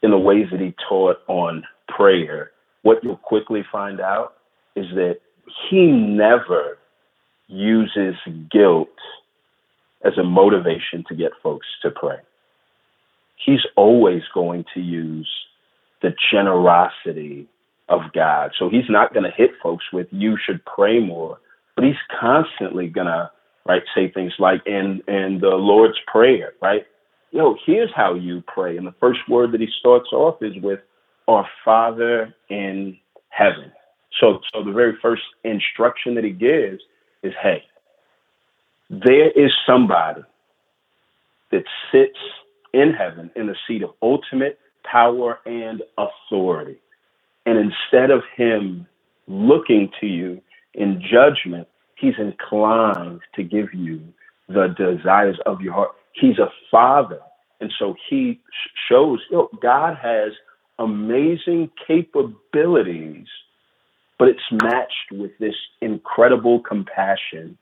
in 0.02 0.10
the 0.10 0.18
ways 0.18 0.46
that 0.50 0.60
he 0.60 0.74
taught 0.88 1.18
on 1.28 1.64
prayer, 1.88 2.52
what 2.82 3.02
you'll 3.02 3.16
quickly 3.16 3.64
find 3.70 4.00
out 4.00 4.34
is 4.76 4.86
that 4.94 5.18
he 5.68 5.86
never 5.86 6.78
uses 7.48 8.14
guilt 8.50 8.88
as 10.04 10.16
a 10.16 10.22
motivation 10.22 11.04
to 11.08 11.14
get 11.14 11.32
folks 11.42 11.66
to 11.82 11.90
pray. 11.90 12.16
He's 13.44 13.60
always 13.76 14.22
going 14.32 14.64
to 14.74 14.80
use 14.80 15.28
the 16.02 16.14
generosity 16.32 17.46
of 17.88 18.00
God. 18.14 18.52
So 18.58 18.70
he's 18.70 18.88
not 18.88 19.12
going 19.12 19.24
to 19.24 19.36
hit 19.36 19.50
folks 19.62 19.84
with, 19.92 20.06
you 20.10 20.38
should 20.42 20.64
pray 20.64 21.00
more, 21.00 21.38
but 21.74 21.84
he's 21.84 21.96
constantly 22.18 22.86
going 22.86 23.08
to, 23.08 23.30
right, 23.66 23.82
say 23.94 24.10
things 24.10 24.32
like, 24.38 24.62
in, 24.66 25.02
in 25.08 25.38
the 25.40 25.48
Lord's 25.48 25.98
Prayer, 26.06 26.52
right? 26.62 26.86
Yo, 27.32 27.56
here's 27.64 27.90
how 27.94 28.14
you 28.14 28.42
pray. 28.46 28.76
And 28.76 28.86
the 28.86 28.94
first 29.00 29.20
word 29.28 29.52
that 29.52 29.60
he 29.60 29.68
starts 29.78 30.08
off 30.12 30.42
is 30.42 30.54
with, 30.62 30.80
our 31.28 31.46
Father 31.64 32.34
in 32.48 32.96
heaven. 33.28 33.70
So, 34.20 34.40
so 34.52 34.64
the 34.64 34.72
very 34.72 34.94
first 35.00 35.22
instruction 35.44 36.16
that 36.16 36.24
he 36.24 36.30
gives 36.30 36.82
is, 37.22 37.32
hey, 37.40 37.62
there 38.88 39.30
is 39.30 39.52
somebody 39.64 40.22
that 41.52 41.62
sits 41.92 42.18
in 42.74 42.92
heaven 42.92 43.30
in 43.36 43.46
the 43.46 43.54
seat 43.66 43.82
of 43.82 43.90
ultimate 44.02 44.58
power 44.90 45.38
and 45.46 45.82
authority. 45.96 46.78
And 47.46 47.58
instead 47.58 48.10
of 48.10 48.22
him 48.36 48.86
looking 49.28 49.90
to 50.00 50.06
you 50.06 50.40
in 50.74 51.00
judgment, 51.00 51.68
he's 51.96 52.14
inclined 52.18 53.20
to 53.36 53.42
give 53.44 53.72
you 53.72 54.02
the 54.48 54.74
desires 54.76 55.38
of 55.46 55.60
your 55.60 55.74
heart. 55.74 55.90
He's 56.20 56.38
a 56.38 56.50
father. 56.70 57.20
And 57.60 57.72
so 57.78 57.94
he 58.08 58.40
shows, 58.88 59.20
you 59.30 59.36
know, 59.36 59.48
God 59.62 59.96
has 60.00 60.32
amazing 60.78 61.70
capabilities, 61.86 63.26
but 64.18 64.28
it's 64.28 64.62
matched 64.62 65.12
with 65.12 65.32
this 65.38 65.54
incredible 65.80 66.60
compassion. 66.60 67.58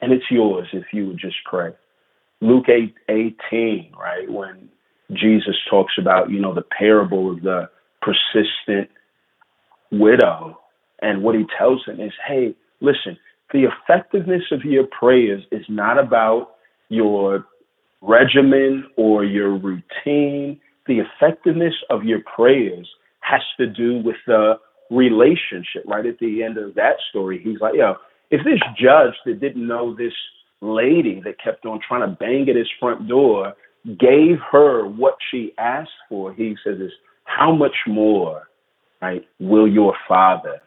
And 0.00 0.12
it's 0.12 0.30
yours 0.30 0.68
if 0.72 0.84
you 0.92 1.08
would 1.08 1.18
just 1.18 1.36
pray. 1.48 1.72
Luke 2.40 2.68
8 2.68 2.94
18, 3.08 3.92
right? 3.98 4.30
When 4.30 4.68
Jesus 5.12 5.56
talks 5.70 5.94
about, 5.98 6.30
you 6.30 6.40
know, 6.40 6.54
the 6.54 6.62
parable 6.62 7.32
of 7.32 7.42
the 7.42 7.68
persistent 8.00 8.90
widow. 9.90 10.58
And 11.00 11.22
what 11.22 11.34
he 11.34 11.44
tells 11.58 11.84
them 11.86 12.00
is, 12.00 12.12
hey, 12.26 12.54
listen, 12.80 13.16
the 13.52 13.64
effectiveness 13.64 14.44
of 14.50 14.64
your 14.64 14.86
prayers 14.86 15.42
is 15.52 15.64
not 15.68 15.98
about 15.98 16.52
your 16.88 17.44
regimen 18.02 18.84
or 18.96 19.24
your 19.24 19.56
routine 19.56 20.60
the 20.86 20.98
effectiveness 21.00 21.74
of 21.90 22.04
your 22.04 22.20
prayers 22.34 22.88
has 23.20 23.40
to 23.58 23.66
do 23.66 24.02
with 24.04 24.16
the 24.26 24.54
relationship. 24.90 25.84
Right 25.86 26.04
at 26.06 26.18
the 26.18 26.42
end 26.42 26.58
of 26.58 26.74
that 26.74 26.96
story, 27.10 27.40
he's 27.42 27.60
like, 27.60 27.74
yo, 27.74 27.96
if 28.30 28.44
this 28.44 28.60
judge 28.78 29.14
that 29.26 29.40
didn't 29.40 29.66
know 29.66 29.94
this 29.94 30.12
lady 30.60 31.20
that 31.24 31.42
kept 31.42 31.66
on 31.66 31.80
trying 31.86 32.08
to 32.08 32.16
bang 32.16 32.48
at 32.48 32.56
his 32.56 32.68
front 32.80 33.08
door 33.08 33.54
gave 33.98 34.38
her 34.50 34.86
what 34.86 35.16
she 35.30 35.52
asked 35.58 35.90
for, 36.08 36.32
he 36.32 36.56
says, 36.64 36.78
is 36.78 36.92
how 37.24 37.54
much 37.54 37.74
more, 37.86 38.48
right, 39.00 39.26
will 39.40 39.66
your 39.66 39.94
father, 40.08 40.60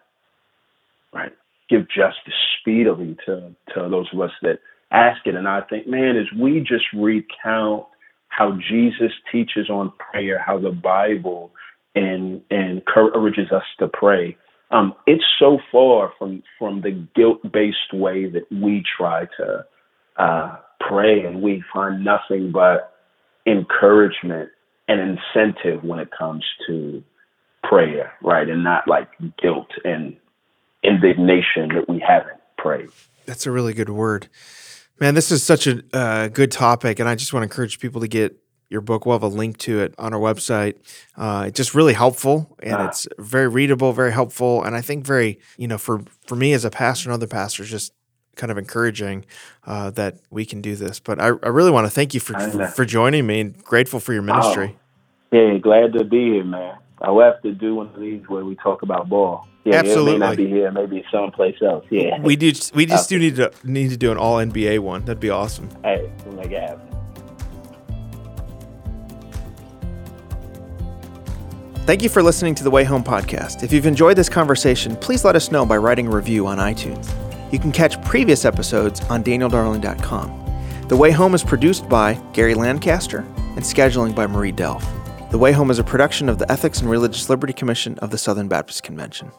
right, 1.13 1.31
give 1.69 1.87
justice 1.87 2.33
speedily 2.59 3.17
to, 3.25 3.55
to 3.73 3.89
those 3.89 4.07
of 4.13 4.19
us 4.19 4.31
that 4.41 4.59
ask 4.91 5.25
it? 5.25 5.35
And 5.35 5.47
I 5.47 5.61
think, 5.61 5.87
man, 5.87 6.17
as 6.17 6.27
we 6.37 6.59
just 6.59 6.85
recount 6.93 7.85
how 8.29 8.57
Jesus 8.69 9.11
teaches 9.31 9.69
on 9.69 9.93
prayer, 10.11 10.43
how 10.45 10.59
the 10.59 10.71
Bible 10.71 11.51
and, 11.95 12.41
encourages 12.51 13.51
us 13.51 13.63
to 13.79 13.87
pray. 13.87 14.37
Um, 14.71 14.93
it's 15.05 15.23
so 15.39 15.59
far 15.71 16.11
from 16.17 16.43
from 16.57 16.81
the 16.81 16.91
guilt 17.15 17.39
based 17.51 17.93
way 17.93 18.25
that 18.29 18.51
we 18.51 18.83
try 18.97 19.25
to 19.37 19.65
uh, 20.17 20.57
pray, 20.79 21.21
and 21.23 21.41
we 21.41 21.63
find 21.73 22.03
nothing 22.03 22.51
but 22.51 22.93
encouragement 23.45 24.49
and 24.87 24.99
incentive 24.99 25.83
when 25.83 25.99
it 25.99 26.09
comes 26.17 26.43
to 26.67 27.03
prayer, 27.63 28.13
right? 28.21 28.49
And 28.49 28.63
not 28.63 28.87
like 28.87 29.07
guilt 29.41 29.69
and 29.83 30.17
indignation 30.83 31.69
that 31.75 31.85
we 31.87 32.03
haven't 32.05 32.39
prayed. 32.57 32.89
That's 33.25 33.45
a 33.45 33.51
really 33.51 33.73
good 33.73 33.89
word. 33.89 34.27
Man, 34.99 35.15
this 35.15 35.31
is 35.31 35.43
such 35.43 35.67
a 35.67 35.83
uh, 35.93 36.27
good 36.29 36.51
topic, 36.51 36.99
and 36.99 37.09
I 37.09 37.15
just 37.15 37.33
want 37.33 37.41
to 37.41 37.45
encourage 37.45 37.79
people 37.79 38.01
to 38.01 38.07
get 38.07 38.37
your 38.69 38.81
book. 38.81 39.05
We'll 39.05 39.15
have 39.15 39.23
a 39.23 39.27
link 39.27 39.57
to 39.59 39.81
it 39.81 39.93
on 39.97 40.13
our 40.13 40.19
website. 40.19 40.75
Uh, 41.17 41.45
it's 41.47 41.57
just 41.57 41.75
really 41.75 41.93
helpful, 41.93 42.55
and 42.63 42.75
ah. 42.75 42.87
it's 42.87 43.07
very 43.17 43.47
readable, 43.47 43.91
very 43.93 44.13
helpful, 44.13 44.63
and 44.63 44.75
I 44.75 44.81
think 44.81 45.05
very, 45.05 45.39
you 45.57 45.67
know, 45.67 45.77
for 45.77 46.01
for 46.27 46.35
me 46.35 46.53
as 46.53 46.63
a 46.63 46.69
pastor 46.69 47.09
and 47.09 47.13
other 47.13 47.27
pastors, 47.27 47.69
just 47.69 47.93
kind 48.35 48.51
of 48.51 48.57
encouraging 48.57 49.25
uh, 49.65 49.89
that 49.91 50.19
we 50.29 50.45
can 50.45 50.61
do 50.61 50.75
this. 50.75 50.99
But 50.99 51.19
I, 51.19 51.27
I 51.27 51.49
really 51.49 51.71
want 51.71 51.87
to 51.87 51.91
thank 51.91 52.13
you 52.13 52.19
for 52.19 52.39
for, 52.39 52.67
for 52.67 52.85
joining 52.85 53.27
me, 53.27 53.41
and 53.41 53.63
grateful 53.63 53.99
for 53.99 54.13
your 54.13 54.21
ministry. 54.21 54.77
Oh, 55.33 55.37
yeah, 55.37 55.57
glad 55.57 55.93
to 55.93 56.03
be 56.05 56.31
here, 56.31 56.43
man. 56.43 56.77
I 57.05 57.11
will 57.11 57.23
have 57.23 57.41
to 57.43 57.53
do 57.53 57.75
one 57.75 57.87
of 57.93 57.99
these 57.99 58.23
where 58.27 58.43
we 58.43 58.55
talk 58.55 58.81
about 58.81 59.07
ball. 59.07 59.47
Yeah, 59.63 59.75
Absolutely. 59.75 60.15
it 60.15 60.19
may 60.19 60.25
not 60.25 60.37
be 60.37 60.47
here, 60.47 60.71
maybe 60.71 61.05
someplace 61.11 61.55
else. 61.61 61.85
Yeah, 61.89 62.19
we 62.19 62.35
do. 62.35 62.51
We 62.73 62.85
just 62.85 63.09
do 63.09 63.19
need 63.19 63.35
to 63.35 63.51
need 63.63 63.89
to 63.91 63.97
do 63.97 64.11
an 64.11 64.17
all 64.17 64.37
NBA 64.37 64.79
one. 64.79 65.05
That'd 65.05 65.19
be 65.19 65.29
awesome. 65.29 65.69
Hey, 65.83 66.11
we'll 66.25 66.35
make 66.35 66.51
it 66.51 66.61
happen. 66.61 66.81
Thank 71.85 72.01
you 72.01 72.09
for 72.09 72.23
listening 72.23 72.55
to 72.55 72.63
the 72.63 72.71
Way 72.71 72.83
Home 72.83 73.03
podcast. 73.03 73.61
If 73.61 73.71
you've 73.71 73.85
enjoyed 73.85 74.17
this 74.17 74.29
conversation, 74.29 74.95
please 74.95 75.23
let 75.23 75.35
us 75.35 75.51
know 75.51 75.63
by 75.67 75.77
writing 75.77 76.07
a 76.07 76.11
review 76.11 76.47
on 76.47 76.57
iTunes. 76.57 77.13
You 77.53 77.59
can 77.59 77.71
catch 77.71 78.01
previous 78.03 78.45
episodes 78.45 79.01
on 79.01 79.23
danieldarling.com. 79.23 80.87
The 80.87 80.97
Way 80.97 81.11
Home 81.11 81.35
is 81.35 81.43
produced 81.43 81.87
by 81.87 82.15
Gary 82.33 82.55
Lancaster 82.55 83.19
and 83.19 83.59
scheduling 83.59 84.15
by 84.15 84.25
Marie 84.25 84.51
Delph. 84.51 85.04
The 85.35 85.39
Way 85.39 85.51
Home 85.51 85.69
is 85.69 85.79
a 85.79 85.83
production 85.83 86.29
of 86.29 86.37
the 86.37 86.49
Ethics 86.49 86.79
and 86.79 86.89
Religious 86.89 87.29
Liberty 87.29 87.51
Commission 87.51 87.99
of 87.99 88.09
the 88.09 88.17
Southern 88.17 88.47
Baptist 88.47 88.83
Convention. 88.83 89.33